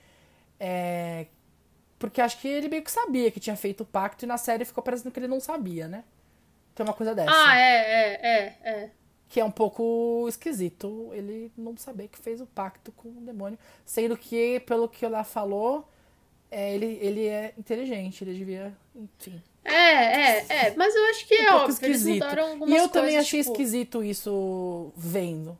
É, 0.57 1.25
porque 1.99 2.21
acho 2.21 2.39
que 2.39 2.47
ele 2.47 2.69
meio 2.69 2.81
que 2.81 2.89
sabia 2.89 3.29
que 3.29 3.41
tinha 3.41 3.57
feito 3.57 3.81
o 3.81 3.85
pacto 3.85 4.23
e 4.23 4.25
na 4.25 4.37
série 4.37 4.63
ficou 4.63 4.81
parecendo 4.81 5.11
que 5.11 5.19
ele 5.19 5.27
não 5.27 5.41
sabia, 5.41 5.89
né? 5.89 6.05
Tem 6.73 6.85
uma 6.85 6.93
coisa 6.93 7.13
dessa. 7.13 7.29
Ah, 7.29 7.59
é, 7.59 7.73
é, 7.75 8.13
é, 8.21 8.71
é. 8.71 8.91
Que 9.27 9.41
é 9.41 9.43
um 9.43 9.51
pouco 9.51 10.25
esquisito 10.29 11.09
ele 11.11 11.51
não 11.57 11.75
saber 11.75 12.07
que 12.07 12.17
fez 12.17 12.39
o 12.39 12.45
pacto 12.45 12.93
com 12.93 13.09
o 13.09 13.21
demônio. 13.21 13.59
Sendo 13.85 14.15
que, 14.15 14.61
pelo 14.61 14.87
que 14.87 15.03
ela 15.03 15.25
falou, 15.25 15.85
é, 16.49 16.73
ele, 16.73 16.97
ele 17.01 17.27
é 17.27 17.53
inteligente, 17.57 18.23
ele 18.23 18.33
devia. 18.33 18.73
Enfim. 18.95 19.43
É, 19.63 19.71
é, 19.71 20.45
é. 20.49 20.73
Mas 20.75 20.95
eu 20.95 21.03
acho 21.05 21.27
que 21.27 21.33
é 21.35 21.41
um 21.41 21.45
pouco 21.45 21.71
óbvio. 21.71 21.85
Eles 21.85 21.97
esquisito. 21.97 22.23
mudaram 22.23 22.49
algumas 22.51 22.69
E 22.69 22.75
eu 22.77 22.89
também 22.89 23.11
coisas, 23.11 23.25
achei 23.27 23.39
tipo... 23.41 23.51
esquisito 23.51 24.03
isso 24.03 24.91
vendo. 24.95 25.57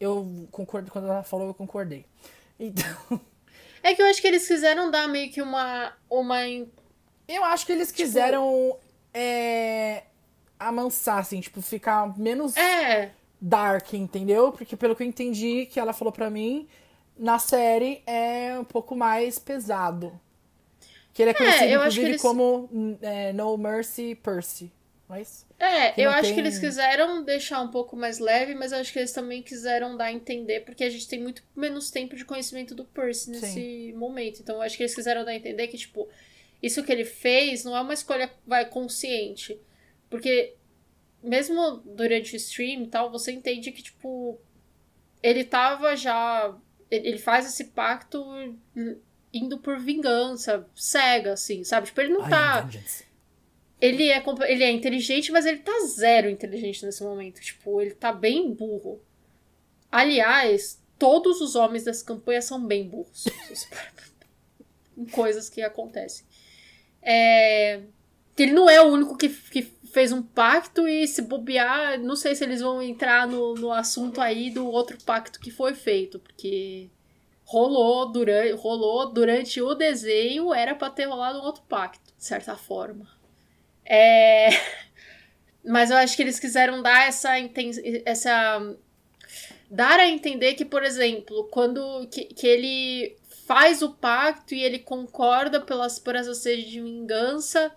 Eu 0.00 0.48
concordo, 0.50 0.90
quando 0.90 1.06
ela 1.08 1.22
falou, 1.22 1.46
eu 1.48 1.54
concordei. 1.54 2.04
Então, 2.58 3.20
É 3.82 3.94
que 3.94 4.00
eu 4.02 4.06
acho 4.06 4.20
que 4.20 4.26
eles 4.26 4.46
quiseram 4.46 4.90
dar 4.90 5.08
meio 5.08 5.30
que 5.30 5.42
uma, 5.42 5.92
uma 6.08 6.38
Eu 7.28 7.44
acho 7.44 7.66
que 7.66 7.72
eles 7.72 7.92
quiseram 7.92 8.76
é, 9.12 10.04
amansar, 10.58 11.18
assim, 11.18 11.40
tipo, 11.40 11.60
ficar 11.60 12.16
menos 12.18 12.56
É, 12.56 13.10
dark, 13.40 13.92
entendeu? 13.92 14.52
Porque 14.52 14.76
pelo 14.76 14.96
que 14.96 15.02
eu 15.02 15.06
entendi 15.06 15.66
que 15.66 15.78
ela 15.78 15.92
falou 15.92 16.12
pra 16.12 16.30
mim, 16.30 16.66
na 17.16 17.38
série 17.38 18.02
é 18.06 18.58
um 18.58 18.64
pouco 18.64 18.96
mais 18.96 19.38
pesado. 19.38 20.18
Que 21.14 21.22
ele 21.22 21.30
é 21.30 21.34
conhecido, 21.34 21.64
eu 21.70 21.80
acho 21.80 21.96
que 21.96 22.02
inclusive, 22.02 22.08
eles- 22.10 22.20
como 22.22 22.98
é, 23.00 23.32
No 23.32 23.56
Mercy 23.56 24.14
Percy. 24.16 24.70
Não 25.08 25.16
é? 25.16 25.22
É, 25.60 25.94
eu 26.00 26.10
acho 26.10 26.22
tem- 26.22 26.34
que 26.34 26.40
eles 26.40 26.58
quiseram 26.58 27.22
deixar 27.22 27.60
um 27.60 27.68
pouco 27.68 27.94
mais 27.96 28.18
leve, 28.18 28.54
mas 28.54 28.72
eu 28.72 28.78
acho 28.78 28.92
que 28.92 28.98
eles 28.98 29.12
também 29.12 29.42
quiseram 29.42 29.96
dar 29.96 30.06
a 30.06 30.12
entender, 30.12 30.60
porque 30.64 30.82
a 30.82 30.90
gente 30.90 31.06
tem 31.08 31.20
muito 31.22 31.42
menos 31.54 31.90
tempo 31.90 32.16
de 32.16 32.24
conhecimento 32.24 32.74
do 32.74 32.84
Percy 32.84 33.30
nesse 33.30 33.92
momento. 33.96 34.40
Então 34.40 34.56
eu 34.56 34.62
acho 34.62 34.76
que 34.76 34.82
eles 34.82 34.94
quiseram 34.94 35.24
dar 35.24 35.30
a 35.30 35.36
entender 35.36 35.68
que, 35.68 35.76
tipo, 35.78 36.08
isso 36.62 36.82
que 36.82 36.90
ele 36.90 37.04
fez 37.04 37.64
não 37.64 37.76
é 37.76 37.80
uma 37.82 37.94
escolha 37.94 38.30
vai 38.46 38.64
consciente. 38.68 39.58
Porque 40.10 40.54
mesmo 41.22 41.76
durante 41.84 42.34
o 42.34 42.36
stream 42.36 42.82
e 42.84 42.86
tal, 42.88 43.10
você 43.10 43.30
entende 43.30 43.70
que, 43.72 43.82
tipo, 43.82 44.38
ele 45.22 45.44
tava 45.44 45.94
já. 45.96 46.56
Ele 46.90 47.18
faz 47.18 47.46
esse 47.46 47.66
pacto 47.66 48.24
indo 49.34 49.58
por 49.58 49.78
vingança, 49.78 50.66
cega, 50.74 51.32
assim, 51.32 51.64
sabe? 51.64 51.88
Tipo, 51.88 52.00
ele 52.00 52.12
não 52.14 52.26
I 52.26 52.30
tá. 52.30 52.70
Ele 53.80 54.10
é, 54.10 54.22
ele 54.46 54.64
é 54.64 54.70
inteligente, 54.70 55.32
mas 55.32 55.44
ele 55.44 55.58
tá 55.58 55.72
zero 55.86 56.30
inteligente 56.30 56.86
nesse 56.86 57.02
momento. 57.02 57.40
Tipo, 57.40 57.82
ele 57.82 57.90
tá 57.90 58.12
bem 58.12 58.54
burro. 58.54 59.02
Aliás, 59.90 60.80
todos 60.98 61.40
os 61.40 61.54
homens 61.54 61.84
dessa 61.84 62.04
campanha 62.04 62.40
são 62.40 62.64
bem 62.64 62.88
burros. 62.88 63.24
coisas 65.12 65.50
que 65.50 65.60
acontecem. 65.62 66.24
É, 67.02 67.80
Ele 68.38 68.52
não 68.52 68.70
é 68.70 68.80
o 68.80 68.86
único 68.86 69.16
que, 69.16 69.28
que 69.28 69.62
fez 69.92 70.12
um 70.12 70.22
pacto 70.22 70.88
e 70.88 71.06
se 71.06 71.22
bobear, 71.22 72.00
não 72.00 72.16
sei 72.16 72.34
se 72.34 72.42
eles 72.44 72.60
vão 72.60 72.82
entrar 72.82 73.28
no, 73.28 73.54
no 73.54 73.70
assunto 73.70 74.20
aí 74.20 74.50
do 74.50 74.66
outro 74.66 74.98
pacto 75.04 75.38
que 75.38 75.50
foi 75.50 75.74
feito, 75.74 76.18
porque 76.18 76.88
rolou 77.44 78.10
durante, 78.10 78.52
rolou 78.52 79.12
durante 79.12 79.60
o 79.60 79.74
desenho, 79.74 80.52
era 80.52 80.74
pra 80.74 80.90
ter 80.90 81.04
rolado 81.04 81.38
um 81.38 81.42
outro 81.42 81.62
pacto, 81.68 82.12
de 82.16 82.24
certa 82.24 82.56
forma. 82.56 83.08
É... 83.84 84.48
Mas 85.64 85.90
eu 85.90 85.96
acho 85.96 86.14
que 86.16 86.22
eles 86.22 86.38
quiseram 86.38 86.82
dar 86.82 87.08
essa, 87.08 87.30
essa 88.04 88.76
dar 89.70 89.98
a 89.98 90.08
entender 90.08 90.54
que, 90.54 90.64
por 90.64 90.82
exemplo, 90.82 91.48
quando 91.50 92.06
que, 92.08 92.24
que 92.26 92.46
ele 92.46 93.16
faz 93.46 93.82
o 93.82 93.90
pacto 93.90 94.54
e 94.54 94.62
ele 94.62 94.78
concorda 94.78 95.60
pelas, 95.60 95.98
por 95.98 96.14
essa 96.14 96.34
sede 96.34 96.70
de 96.70 96.80
vingança 96.80 97.72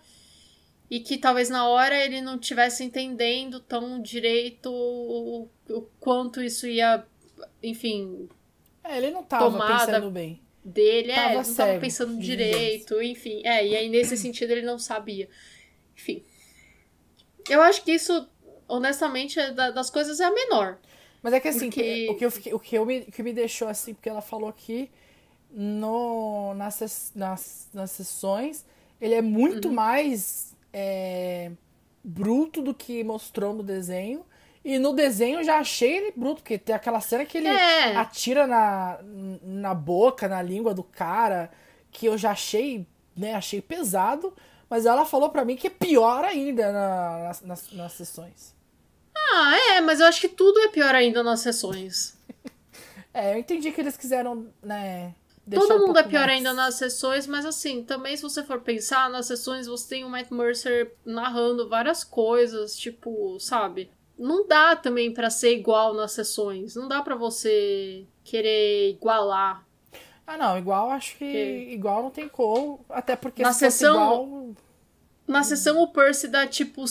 e 0.89 0.99
que 0.99 1.17
talvez 1.17 1.49
na 1.49 1.67
hora 1.67 1.97
ele 1.97 2.21
não 2.21 2.37
tivesse 2.37 2.83
entendendo 2.83 3.59
tão 3.59 4.01
direito 4.01 4.71
o, 4.71 5.49
o 5.69 5.81
quanto 5.99 6.41
isso 6.41 6.67
ia, 6.67 7.05
enfim, 7.61 8.29
É, 8.89 8.97
ele 8.97 9.11
não 9.11 9.23
tava 9.23 9.51
Tomada. 9.51 9.85
pensando 9.85 10.11
bem. 10.11 10.41
dele, 10.63 11.11
é, 11.11 11.15
Tava 11.15 11.27
ele 11.27 11.35
não 11.37 11.43
tava 11.43 11.53
cego 11.69 11.79
pensando 11.81 12.17
de 12.19 12.25
direito, 12.25 13.01
enfim, 13.01 13.41
é, 13.45 13.65
e 13.65 13.75
aí 13.75 13.89
nesse 13.89 14.17
sentido 14.17 14.51
ele 14.51 14.61
não 14.63 14.77
sabia. 14.79 15.29
Enfim. 15.95 16.23
Eu 17.49 17.61
acho 17.61 17.83
que 17.83 17.91
isso, 17.93 18.27
honestamente, 18.67 19.39
é 19.39 19.51
da- 19.51 19.71
das 19.71 19.89
coisas 19.89 20.19
é 20.19 20.25
a 20.25 20.31
menor. 20.31 20.77
Mas 21.23 21.33
é 21.33 21.39
que 21.39 21.47
assim, 21.47 21.69
Porque- 21.69 22.07
o, 22.09 22.15
que 22.15 22.25
eu 22.25 22.31
fiquei- 22.31 22.53
o 22.53 22.59
que 22.59 22.77
eu 22.77 22.85
me, 22.85 23.01
que 23.01 23.23
me 23.23 23.33
deixou 23.33 23.67
assim, 23.67 23.93
porque 23.93 24.09
ela 24.09 24.21
falou 24.21 24.51
que 24.53 24.89
no, 25.49 26.53
nas, 26.55 27.11
nas, 27.15 27.69
nas 27.73 27.91
sessões 27.91 28.65
ele 28.99 29.13
é 29.15 29.19
Uhum. 29.21 29.29
muito 29.29 29.71
mais 29.71 30.55
é, 30.73 31.51
bruto 32.03 32.61
do 32.61 32.73
que 32.73 33.03
mostrou 33.03 33.53
no 33.53 33.63
desenho. 33.63 34.25
E 34.67 34.77
no 34.79 34.91
desenho 34.91 35.39
eu 35.39 35.43
já 35.45 35.59
achei 35.59 35.95
ele 35.97 36.11
bruto, 36.13 36.41
porque 36.41 36.57
tem 36.57 36.75
aquela 36.75 36.99
cena 36.99 37.23
que 37.25 37.37
ele 37.37 37.47
É. 37.47 37.95
atira 37.95 38.45
na, 38.45 38.99
na 39.41 39.73
boca, 39.73 40.27
na 40.27 40.41
língua 40.41 40.73
do 40.73 40.83
cara, 40.83 41.49
que 41.89 42.05
eu 42.05 42.17
já 42.17 42.31
achei, 42.31 42.85
né, 43.15 43.33
achei 43.33 43.61
pesado. 43.61 44.33
Mas 44.69 44.85
ela 44.85 45.05
falou 45.05 45.29
pra 45.29 45.45
mim 45.45 45.55
que 45.55 45.67
é 45.67 45.69
pior 45.69 46.25
ainda 46.25 46.69
na- 46.73 47.19
nas, 47.27 47.41
nas, 47.41 47.71
nas 47.71 47.93
sessões. 47.93 48.53
Ah, 49.15 49.55
é, 49.75 49.79
mas 49.81 50.01
eu 50.01 50.05
acho 50.05 50.19
que 50.19 50.27
tudo 50.27 50.59
é 50.59 50.67
pior 50.67 50.93
ainda 50.93 51.23
nas 51.23 51.39
sessões. 51.39 52.17
É, 53.13 53.33
eu 53.33 53.39
entendi 53.39 53.71
que 53.71 53.81
eles 53.81 53.97
quiseram, 53.97 54.47
né? 54.61 55.15
Todo 55.49 55.73
um 55.75 55.87
mundo 55.87 55.97
é 55.97 56.03
pior 56.03 56.27
mais- 56.27 56.37
ainda 56.37 56.53
nas 56.53 56.75
sessões, 56.75 57.25
mas 57.25 57.45
assim, 57.47 57.83
também 57.83 58.15
se 58.15 58.21
você 58.21 58.43
for 58.43 58.59
pensar, 58.61 59.09
nas 59.09 59.25
sessões 59.25 59.65
você 59.65 59.89
tem 59.89 60.03
o 60.05 60.09
Matt 60.09 60.29
Mercer 60.29 60.93
narrando 61.03 61.67
várias 61.67 62.03
coisas, 62.03 62.77
tipo, 62.77 63.39
sabe? 63.39 63.89
Não 64.17 64.47
dá 64.47 64.75
também 64.75 65.13
pra 65.13 65.29
ser 65.29 65.53
igual 65.53 65.93
nas 65.93 66.11
sessões. 66.13 66.75
Não 66.75 66.87
dá 66.87 67.01
pra 67.01 67.15
você 67.15 68.05
querer 68.23 68.91
igualar. 68.91 69.65
Ah, 70.25 70.37
não, 70.37 70.57
igual 70.57 70.89
acho 70.89 71.15
que 71.17 71.31
Que- 71.31 71.69
igual 71.73 72.03
não 72.03 72.09
tem 72.09 72.27
como, 72.27 72.83
até 72.89 73.15
porque 73.15 73.41
Na 73.41 73.53
se 73.53 73.59
sessão- 73.59 73.93
igual, 73.95 74.49
Na 75.27 75.43
sessão, 75.43 75.81
o 75.81 75.87
Percy 75.89 76.29
dá, 76.29 76.47
tipo, 76.47 76.85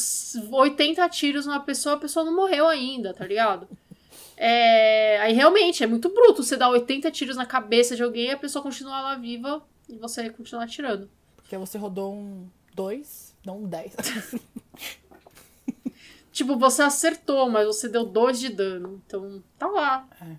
80 0.53 1.09
tiros 1.09 1.47
numa 1.47 1.61
pessoa, 1.61 1.95
a 1.95 1.99
pessoa 1.99 2.23
não 2.25 2.37
morreu 2.37 2.69
ainda, 2.69 3.15
tá 3.15 3.25
ligado? 3.27 3.67
É... 4.37 5.19
Aí, 5.23 5.33
realmente, 5.33 5.83
é 5.83 5.87
muito 5.87 6.11
bruto 6.11 6.43
você 6.43 6.55
dar 6.57 6.69
80 6.69 7.11
tiros 7.11 7.35
na 7.37 7.47
cabeça 7.47 7.97
de 7.97 8.03
alguém 8.03 8.27
e 8.27 8.31
a 8.33 8.37
pessoa 8.37 8.63
continuar 8.63 9.01
lá 9.01 9.15
viva 9.17 9.63
e 9.89 9.97
você 9.97 10.29
continuar 10.31 10.65
atirando. 10.65 11.09
porque 11.37 11.57
você 11.57 11.79
rodou 11.79 12.13
um 12.13 12.47
2, 12.75 13.35
não 13.45 13.59
um 13.61 13.67
10. 13.69 13.95
Tipo, 16.37 16.59
você 16.59 16.83
acertou, 16.83 17.49
mas 17.49 17.67
você 17.67 17.89
deu 17.89 18.05
2 18.05 18.39
de 18.39 18.51
dano. 18.51 19.03
Então, 19.07 19.43
tá 19.59 19.67
lá. 19.69 20.07
É. 20.21 20.37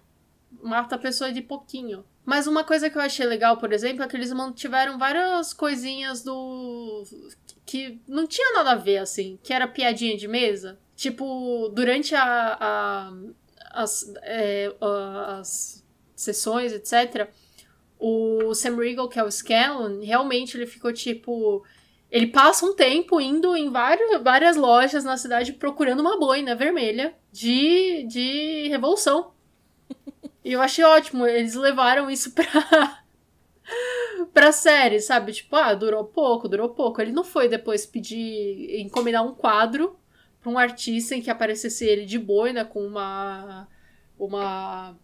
Mata 0.62 0.94
a 0.94 1.00
pessoa 1.00 1.32
de 1.34 1.42
pouquinho. 1.42 2.06
Mas 2.24 2.46
uma 2.46 2.64
coisa 2.64 2.88
que 2.88 2.96
eu 2.96 3.02
achei 3.02 3.26
legal, 3.26 3.58
por 3.58 3.74
exemplo, 3.74 4.04
é 4.04 4.08
que 4.08 4.16
eles 4.16 4.32
mantiveram 4.32 5.00
várias 5.00 5.54
coisinhas 5.54 6.22
do. 6.24 7.04
que 7.66 8.00
não 8.08 8.28
tinha 8.28 8.54
nada 8.54 8.74
a 8.74 8.76
ver, 8.76 9.00
assim. 9.00 9.40
Que 9.42 9.52
era 9.52 9.68
piadinha 9.68 10.16
de 10.16 10.28
mesa. 10.28 10.78
Tipo, 10.96 11.68
durante 11.74 12.14
a. 12.14 12.58
a- 12.60 13.14
as, 13.72 14.14
é, 14.22 14.72
as 14.80 15.84
sessões, 16.16 16.72
etc. 16.74 17.28
O 18.00 18.54
Sam 18.54 18.76
Riegel, 18.76 19.08
que 19.08 19.18
é 19.20 19.24
o 19.24 19.32
Scanlon, 19.32 20.00
realmente 20.04 20.56
ele 20.58 20.68
ficou 20.68 20.94
tipo. 20.94 21.64
Ele 22.10 22.28
passa 22.28 22.66
um 22.66 22.74
tempo 22.74 23.20
indo 23.20 23.56
em 23.56 23.70
vários, 23.70 24.22
várias 24.24 24.56
lojas 24.56 25.04
na 25.04 25.18
cidade 25.18 25.54
procurando 25.54 26.00
uma 26.00 26.18
boina 26.18 26.56
vermelha 26.56 27.14
de, 27.32 28.04
de 28.08 28.68
revolução. 28.70 29.34
E 30.44 30.54
eu 30.54 30.62
achei 30.62 30.84
ótimo, 30.84 31.28
eles 31.28 31.56
levaram 31.56 32.10
isso 32.10 32.32
pra, 32.32 33.04
pra 34.34 34.54
série, 34.54 35.02
sabe? 35.02 35.34
Tipo, 35.34 35.58
ah, 35.58 35.74
durou 35.74 36.06
pouco, 36.06 36.48
durou 36.48 36.70
pouco. 36.70 37.02
Ele 37.02 37.12
não 37.12 37.26
foi 37.26 37.50
depois 37.50 37.86
pedir, 37.86 38.80
encomendar 38.80 39.26
um 39.26 39.36
quadro 39.36 40.00
pra 40.40 40.50
um 40.50 40.58
artista 40.58 41.16
em 41.16 41.22
que 41.22 41.30
aparecesse 41.30 41.86
ele 41.86 42.06
de 42.06 42.18
boina 42.18 42.64
com 42.64 42.80
uma, 42.80 43.68
uma 44.18 44.98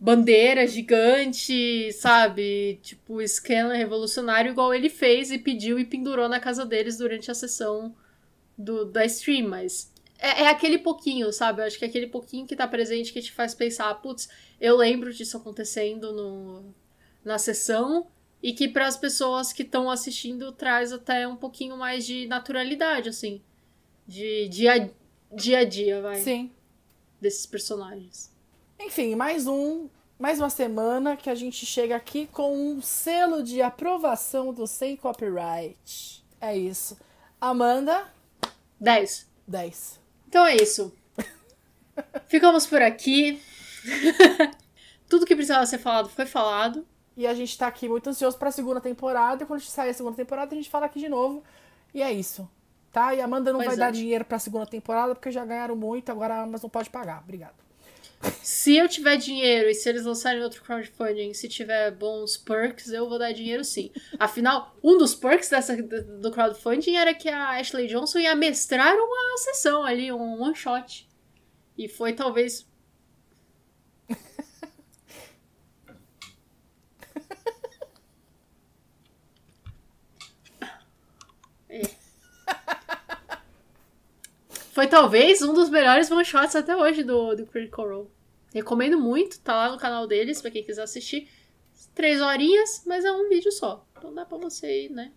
bandeira 0.00 0.66
gigante, 0.66 1.92
sabe? 1.92 2.78
Tipo, 2.82 3.20
esquema 3.20 3.74
revolucionário, 3.74 4.52
igual 4.52 4.72
ele 4.72 4.88
fez 4.88 5.30
e 5.30 5.38
pediu 5.38 5.78
e 5.78 5.84
pendurou 5.84 6.28
na 6.28 6.38
casa 6.38 6.64
deles 6.64 6.96
durante 6.96 7.30
a 7.30 7.34
sessão 7.34 7.94
do, 8.56 8.84
da 8.84 9.04
stream, 9.04 9.48
mas 9.48 9.92
é, 10.18 10.42
é 10.44 10.48
aquele 10.48 10.78
pouquinho, 10.78 11.32
sabe? 11.32 11.62
Eu 11.62 11.66
acho 11.66 11.78
que 11.78 11.84
é 11.84 11.88
aquele 11.88 12.06
pouquinho 12.06 12.46
que 12.46 12.56
tá 12.56 12.66
presente 12.66 13.12
que 13.12 13.20
te 13.20 13.32
faz 13.32 13.54
pensar, 13.54 13.92
putz, 13.96 14.28
eu 14.60 14.76
lembro 14.76 15.12
disso 15.12 15.36
acontecendo 15.36 16.12
no, 16.12 16.74
na 17.24 17.38
sessão 17.38 18.06
e 18.40 18.52
que 18.52 18.68
para 18.68 18.86
as 18.86 18.96
pessoas 18.96 19.52
que 19.52 19.62
estão 19.62 19.90
assistindo 19.90 20.52
traz 20.52 20.92
até 20.92 21.26
um 21.26 21.36
pouquinho 21.36 21.76
mais 21.76 22.06
de 22.06 22.26
naturalidade, 22.28 23.08
assim, 23.08 23.40
de 24.06 24.48
dia, 24.48 24.90
dia 25.32 25.58
a 25.58 25.64
dia, 25.64 26.00
vai, 26.00 26.16
Sim. 26.16 26.52
desses 27.20 27.46
personagens. 27.46 28.37
Enfim, 28.80 29.14
mais 29.16 29.46
um, 29.46 29.88
mais 30.18 30.38
uma 30.38 30.48
semana 30.48 31.16
que 31.16 31.28
a 31.28 31.34
gente 31.34 31.66
chega 31.66 31.96
aqui 31.96 32.26
com 32.28 32.56
um 32.56 32.80
selo 32.80 33.42
de 33.42 33.60
aprovação 33.60 34.52
do 34.52 34.66
Sem 34.66 34.96
Copyright. 34.96 36.24
É 36.40 36.56
isso. 36.56 36.96
Amanda, 37.40 38.06
10. 38.80 39.26
10. 39.46 40.00
Então 40.28 40.46
é 40.46 40.56
isso. 40.56 40.94
Ficamos 42.28 42.66
por 42.66 42.80
aqui. 42.80 43.42
Tudo 45.08 45.26
que 45.26 45.34
precisava 45.34 45.66
ser 45.66 45.78
falado 45.78 46.08
foi 46.08 46.26
falado. 46.26 46.86
E 47.16 47.26
a 47.26 47.34
gente 47.34 47.58
tá 47.58 47.66
aqui 47.66 47.88
muito 47.88 48.08
ansioso 48.08 48.38
pra 48.38 48.52
segunda 48.52 48.80
temporada. 48.80 49.42
E 49.42 49.46
quando 49.46 49.58
a 49.58 49.62
gente 49.62 49.72
sair 49.72 49.90
a 49.90 49.94
segunda 49.94 50.16
temporada, 50.16 50.54
a 50.54 50.56
gente 50.56 50.70
fala 50.70 50.86
aqui 50.86 51.00
de 51.00 51.08
novo. 51.08 51.42
E 51.92 52.00
é 52.00 52.12
isso. 52.12 52.48
Tá? 52.92 53.12
E 53.12 53.20
a 53.20 53.24
Amanda 53.24 53.52
não 53.52 53.58
Pois 53.58 53.66
vai 53.66 53.74
é. 53.74 53.78
dar 53.78 53.90
dinheiro 53.90 54.24
pra 54.24 54.38
segunda 54.38 54.66
temporada 54.66 55.14
porque 55.14 55.32
já 55.32 55.44
ganharam 55.44 55.74
muito, 55.74 56.12
agora 56.12 56.34
a 56.34 56.42
Amazon 56.42 56.70
pode 56.70 56.88
pagar. 56.90 57.20
Obrigado. 57.24 57.67
Se 58.42 58.76
eu 58.76 58.88
tiver 58.88 59.16
dinheiro 59.16 59.68
e 59.68 59.74
se 59.74 59.88
eles 59.88 60.04
lançarem 60.04 60.42
outro 60.42 60.62
crowdfunding, 60.62 61.32
se 61.34 61.48
tiver 61.48 61.90
bons 61.92 62.36
perks, 62.36 62.88
eu 62.90 63.08
vou 63.08 63.18
dar 63.18 63.32
dinheiro 63.32 63.64
sim. 63.64 63.92
Afinal, 64.18 64.76
um 64.82 64.98
dos 64.98 65.14
perks 65.14 65.48
dessa, 65.48 65.76
do 65.76 66.30
crowdfunding 66.30 66.96
era 66.96 67.14
que 67.14 67.28
a 67.28 67.58
Ashley 67.58 67.86
Johnson 67.86 68.18
ia 68.18 68.34
mestrar 68.34 68.94
uma 68.94 69.38
sessão 69.38 69.84
ali, 69.84 70.10
um 70.12 70.42
one 70.42 70.54
shot. 70.56 71.08
E 71.76 71.88
foi 71.88 72.12
talvez. 72.12 72.66
É. 81.68 81.82
Foi 84.78 84.86
talvez 84.86 85.42
um 85.42 85.52
dos 85.52 85.68
melhores 85.68 86.08
one 86.08 86.24
shots 86.24 86.54
até 86.54 86.76
hoje 86.76 87.02
do, 87.02 87.34
do 87.34 87.44
Critical 87.44 87.88
Role. 87.88 88.08
Recomendo 88.54 88.96
muito, 88.96 89.40
tá 89.40 89.52
lá 89.52 89.72
no 89.72 89.76
canal 89.76 90.06
deles, 90.06 90.40
pra 90.40 90.52
quem 90.52 90.62
quiser 90.62 90.84
assistir. 90.84 91.28
Três 91.96 92.20
horinhas, 92.20 92.84
mas 92.86 93.04
é 93.04 93.10
um 93.10 93.28
vídeo 93.28 93.50
só. 93.50 93.84
Então 93.98 94.14
dá 94.14 94.24
pra 94.24 94.38
você 94.38 94.84
ir, 94.84 94.90
né? 94.90 95.10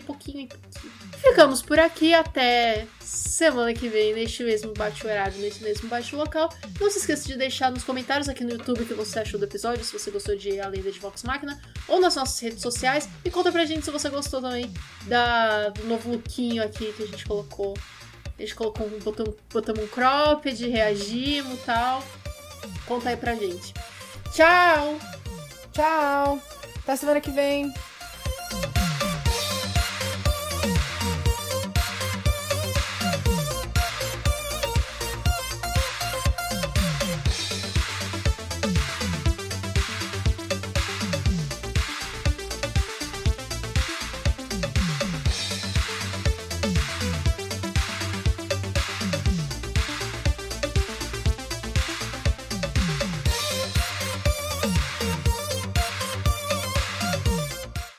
Pouquinho 0.00 0.40
em 0.40 0.46
pouquinho. 0.46 0.92
Ficamos 1.18 1.62
por 1.62 1.78
aqui 1.78 2.12
até 2.12 2.86
semana 3.00 3.72
que 3.72 3.88
vem, 3.88 4.14
neste 4.14 4.42
mesmo 4.42 4.72
bate-horário, 4.74 5.38
neste 5.38 5.62
mesmo 5.62 5.88
bate-local. 5.88 6.48
Não 6.80 6.90
se 6.90 6.98
esqueça 6.98 7.26
de 7.26 7.36
deixar 7.36 7.70
nos 7.70 7.84
comentários 7.84 8.28
aqui 8.28 8.44
no 8.44 8.50
YouTube 8.50 8.82
o 8.82 8.86
que 8.86 8.94
você 8.94 9.20
achou 9.20 9.38
do 9.38 9.46
episódio, 9.46 9.84
se 9.84 9.92
você 9.92 10.10
gostou 10.10 10.36
de 10.36 10.60
A 10.60 10.68
Lenda 10.68 10.90
de 10.90 10.98
Vox 10.98 11.22
Máquina, 11.22 11.60
ou 11.88 12.00
nas 12.00 12.16
nossas 12.16 12.38
redes 12.40 12.60
sociais. 12.60 13.08
E 13.24 13.30
conta 13.30 13.50
pra 13.50 13.64
gente 13.64 13.84
se 13.84 13.90
você 13.90 14.08
gostou 14.08 14.40
também 14.40 14.72
da, 15.06 15.70
do 15.70 15.84
novo 15.84 16.10
lookinho 16.10 16.62
aqui 16.62 16.92
que 16.92 17.02
a 17.02 17.06
gente 17.06 17.24
colocou 17.24 17.74
a 18.38 18.42
gente 18.42 18.54
colocou 18.54 18.86
um, 18.86 18.98
botamos, 18.98 19.34
botamos 19.52 19.84
um 19.84 19.86
cropped, 19.86 20.66
reagimos 20.68 21.54
e 21.54 21.62
tal. 21.64 22.02
Conta 22.86 23.10
aí 23.10 23.16
pra 23.16 23.34
gente. 23.34 23.72
Tchau! 24.32 24.98
Tchau! 25.72 26.40
Até 26.82 26.96
semana 26.96 27.20
que 27.20 27.30
vem! 27.30 27.72